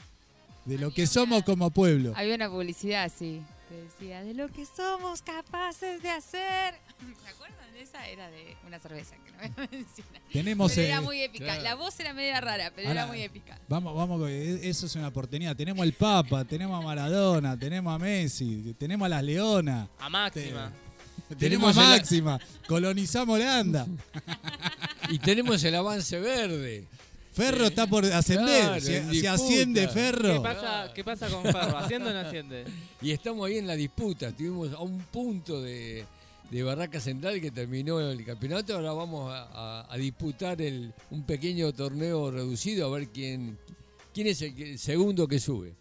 de 0.65 0.77
lo 0.77 0.91
que 0.91 1.07
somos 1.07 1.43
como 1.43 1.69
pueblo. 1.71 2.13
Había 2.15 2.35
una 2.35 2.49
publicidad 2.49 3.03
así. 3.03 3.41
Que 3.69 3.75
decía, 3.81 4.23
de 4.23 4.35
lo 4.35 4.47
que 4.49 4.63
somos 4.65 5.21
capaces 5.23 6.01
de 6.03 6.09
hacer. 6.11 6.75
¿Se 7.23 7.29
acuerdan 7.29 7.73
de 7.73 7.81
esa? 7.81 8.07
Era 8.07 8.29
de 8.29 8.55
una 8.67 8.77
cerveza 8.79 9.15
que 9.25 9.31
no 9.31 9.37
voy 9.37 9.47
a 9.65 9.67
mencionar. 9.71 10.21
Tenemos 10.31 10.71
Pero 10.71 10.81
eh, 10.85 10.89
era 10.91 11.01
muy 11.01 11.21
épica. 11.21 11.45
claro. 11.45 11.63
La 11.63 11.75
voz 11.75 11.99
era 11.99 12.13
media 12.13 12.39
rara, 12.41 12.71
pero 12.75 12.87
Ahora- 12.89 13.01
era 13.01 13.07
muy 13.11 13.21
épica. 13.21 13.59
Vamos, 13.67 13.95
vamos, 13.95 14.19
con- 14.19 14.29
e- 14.29 14.69
eso 14.69 14.85
es 14.85 14.95
una 14.95 15.07
oportunidad. 15.07 15.55
Tenemos 15.55 15.81
al 15.81 15.93
Papa, 15.93 16.45
tenemos 16.45 16.79
a 16.79 16.85
Maradona, 16.85 17.57
tenemos 17.57 17.93
a 17.93 17.97
Messi, 17.97 18.75
tenemos 18.77 19.05
a 19.07 19.09
las 19.09 19.23
Leonas, 19.23 19.89
A 19.99 20.09
máxima. 20.09 20.71
tenemos 21.27 21.39
Tenemos 21.39 21.77
a 21.77 21.81
el- 21.81 21.99
Máxima, 21.99 22.39
colonizamos 22.67 23.35
Holanda. 23.35 23.87
Y 25.09 25.17
tenemos 25.17 25.63
el 25.63 25.73
avance 25.73 26.19
verde. 26.19 26.87
Ferro 27.35 27.65
está 27.65 27.85
por 27.87 28.05
ascender. 28.05 28.61
Claro, 28.65 28.81
si, 28.81 28.93
en 28.95 29.03
si 29.05 29.09
disputa. 29.11 29.33
asciende 29.33 29.81
¿Qué 29.81 29.87
Ferro. 29.89 30.41
pasa, 30.41 30.91
¿Qué 30.93 31.03
pasa 31.03 31.27
con 31.29 31.43
Ferro? 31.43 31.77
¿Haciendo 31.77 32.09
o 32.09 32.13
no 32.13 32.19
haciende? 32.19 32.63
Y 33.01 33.11
estamos 33.11 33.45
ahí 33.47 33.57
en 33.57 33.67
la 33.67 33.75
disputa. 33.75 34.29
Estuvimos 34.29 34.71
a 34.73 34.79
un 34.79 34.99
punto 34.99 35.61
de, 35.61 36.05
de 36.49 36.63
Barraca 36.63 36.99
Central 36.99 37.39
que 37.41 37.51
terminó 37.51 37.99
el 37.99 38.23
campeonato. 38.25 38.73
Ahora 38.75 38.93
vamos 38.93 39.31
a, 39.31 39.43
a- 39.81 39.93
a 39.93 39.97
disputar 39.97 40.61
el, 40.61 40.93
un 41.11 41.23
pequeño 41.23 41.71
torneo 41.73 42.31
reducido 42.31 42.87
a 42.87 42.97
ver 42.97 43.09
quién, 43.09 43.57
quién 44.13 44.27
es 44.27 44.41
el, 44.41 44.55
que- 44.55 44.71
el 44.71 44.79
segundo 44.79 45.27
que 45.27 45.39
sube. 45.39 45.73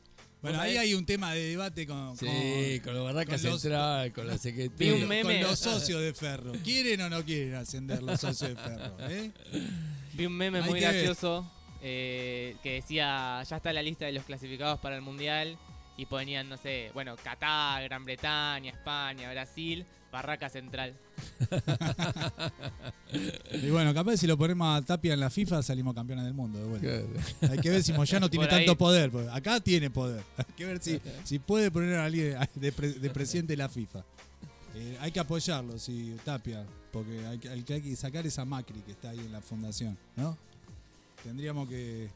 Bueno, 0.43 0.61
ahí 0.61 0.77
hay 0.77 0.93
un 0.93 1.07
tema 1.07 1.33
de 1.33 1.43
debate 1.51 1.87
con, 1.87 2.19
Sí, 2.19 2.27
con- 2.27 2.85
con, 2.85 2.95
la 2.97 3.01
Barraca 3.01 3.37
con 3.39 3.43
los- 3.51 3.63
Central, 3.63 4.13
con 4.13 4.27
la 4.27 4.37
Secretaría. 4.37 5.23
con 5.23 5.41
los 5.41 5.59
socios 5.59 6.03
de 6.03 6.13
Ferro. 6.13 6.53
¿Quieren 6.63 7.01
o 7.01 7.09
no 7.09 7.25
quieren 7.25 7.55
ascender 7.55 8.03
los 8.03 8.21
socios 8.21 8.51
de 8.51 8.57
Ferro? 8.57 8.97
eh? 9.09 9.31
Vi 10.15 10.27
un 10.27 10.33
meme 10.33 10.59
Hay 10.61 10.71
muy 10.71 10.81
que 10.81 10.87
ver. 10.87 10.95
gracioso 10.95 11.51
eh, 11.83 12.57
que 12.63 12.75
decía, 12.75 13.43
ya 13.49 13.57
está 13.57 13.73
la 13.73 13.83
lista 13.83 14.07
de 14.07 14.13
los 14.13 14.25
clasificados 14.25 14.79
para 14.81 14.97
el 14.97 15.03
Mundial 15.03 15.57
y 15.97 16.07
ponían, 16.07 16.49
no 16.49 16.57
sé, 16.57 16.91
bueno, 16.95 17.15
Qatar, 17.23 17.83
Gran 17.85 18.05
Bretaña, 18.05 18.71
España, 18.71 19.31
Brasil, 19.31 19.85
Barraca 20.11 20.49
Central. 20.49 20.95
Y 23.53 23.71
bueno, 23.71 23.95
capaz 23.95 24.17
si 24.17 24.27
lo 24.27 24.37
ponemos 24.37 24.77
a 24.77 24.85
Tapia 24.85 25.15
en 25.15 25.21
la 25.21 25.31
FIFA 25.31 25.63
salimos 25.63 25.95
campeones 25.95 26.25
del 26.25 26.35
mundo 26.35 26.59
de 26.59 26.65
vuelta. 26.65 27.53
Hay 27.53 27.59
que 27.59 27.71
ver 27.71 27.83
si 27.83 27.93
Moyano 27.93 28.29
tiene 28.31 28.47
Por 28.47 28.55
ahí. 28.55 28.67
tanto 28.67 28.77
poder. 28.77 29.11
porque 29.11 29.29
acá 29.31 29.61
tiene 29.61 29.89
poder. 29.91 30.23
Hay 30.37 30.45
que 30.57 30.65
ver 30.67 30.81
si, 30.83 31.01
si 31.23 31.39
puede 31.39 31.71
poner 31.71 31.95
a 31.97 32.07
alguien 32.07 32.37
de, 32.57 32.73
pre- 32.73 32.93
de 32.95 33.11
presidente 33.11 33.53
de 33.53 33.57
la 33.59 33.69
FIFA. 33.69 34.03
Eh, 34.75 34.99
hay 35.01 35.13
que 35.13 35.21
apoyarlo, 35.21 35.79
sí, 35.79 36.17
Tapia, 36.25 36.65
porque 36.93 37.25
hay 37.27 37.39
que, 37.39 37.49
hay 37.49 37.63
que- 37.63 37.97
sacar 37.97 38.27
esa 38.27 38.45
Macri 38.45 38.81
que 38.81 38.93
está 38.93 39.11
ahí 39.11 39.21
en 39.21 39.31
la 39.33 39.41
fundación, 39.41 39.97
¿no? 40.17 40.37
Tendríamos 41.23 41.69
que, 41.69 42.05
eh, 42.05 42.09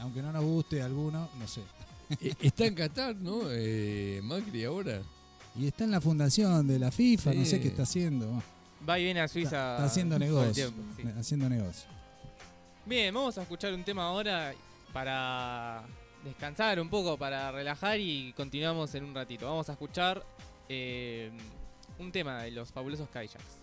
aunque 0.00 0.20
no 0.22 0.30
nos 0.32 0.44
guste 0.44 0.82
alguno, 0.82 1.28
no 1.38 1.48
sé. 1.48 1.62
Eh, 2.20 2.34
Está 2.40 2.66
en 2.66 2.74
Qatar, 2.74 3.16
¿no? 3.16 3.40
Eh, 3.50 4.20
Macri 4.22 4.64
ahora. 4.64 5.02
Y 5.58 5.66
está 5.66 5.84
en 5.84 5.90
la 5.90 6.00
fundación 6.00 6.68
de 6.68 6.78
la 6.78 6.90
FIFA, 6.92 7.32
no 7.32 7.44
sé 7.46 7.60
qué 7.60 7.68
está 7.68 7.82
haciendo. 7.84 8.42
Va 8.88 8.98
y 9.00 9.04
viene 9.04 9.20
a 9.22 9.26
Suiza. 9.28 9.48
Está, 9.48 9.72
está 9.76 9.84
haciendo 9.86 10.18
negocio. 10.18 10.52
tiempo, 10.70 10.82
sí. 10.96 11.02
Haciendo 11.18 11.48
negocio. 11.48 11.88
Bien, 12.84 13.12
vamos 13.12 13.36
a 13.38 13.42
escuchar 13.42 13.72
un 13.72 13.82
tema 13.82 14.04
ahora 14.04 14.52
para 14.92 15.82
descansar 16.22 16.78
un 16.78 16.88
poco, 16.90 17.16
para 17.16 17.50
relajar 17.50 17.98
y 17.98 18.32
continuamos 18.34 18.94
en 18.94 19.04
un 19.04 19.14
ratito. 19.14 19.46
Vamos 19.46 19.68
a 19.68 19.72
escuchar 19.72 20.24
eh, 20.68 21.32
un 21.98 22.12
tema 22.12 22.42
de 22.42 22.50
los 22.50 22.72
fabulosos 22.72 23.08
Kayaks. 23.08 23.58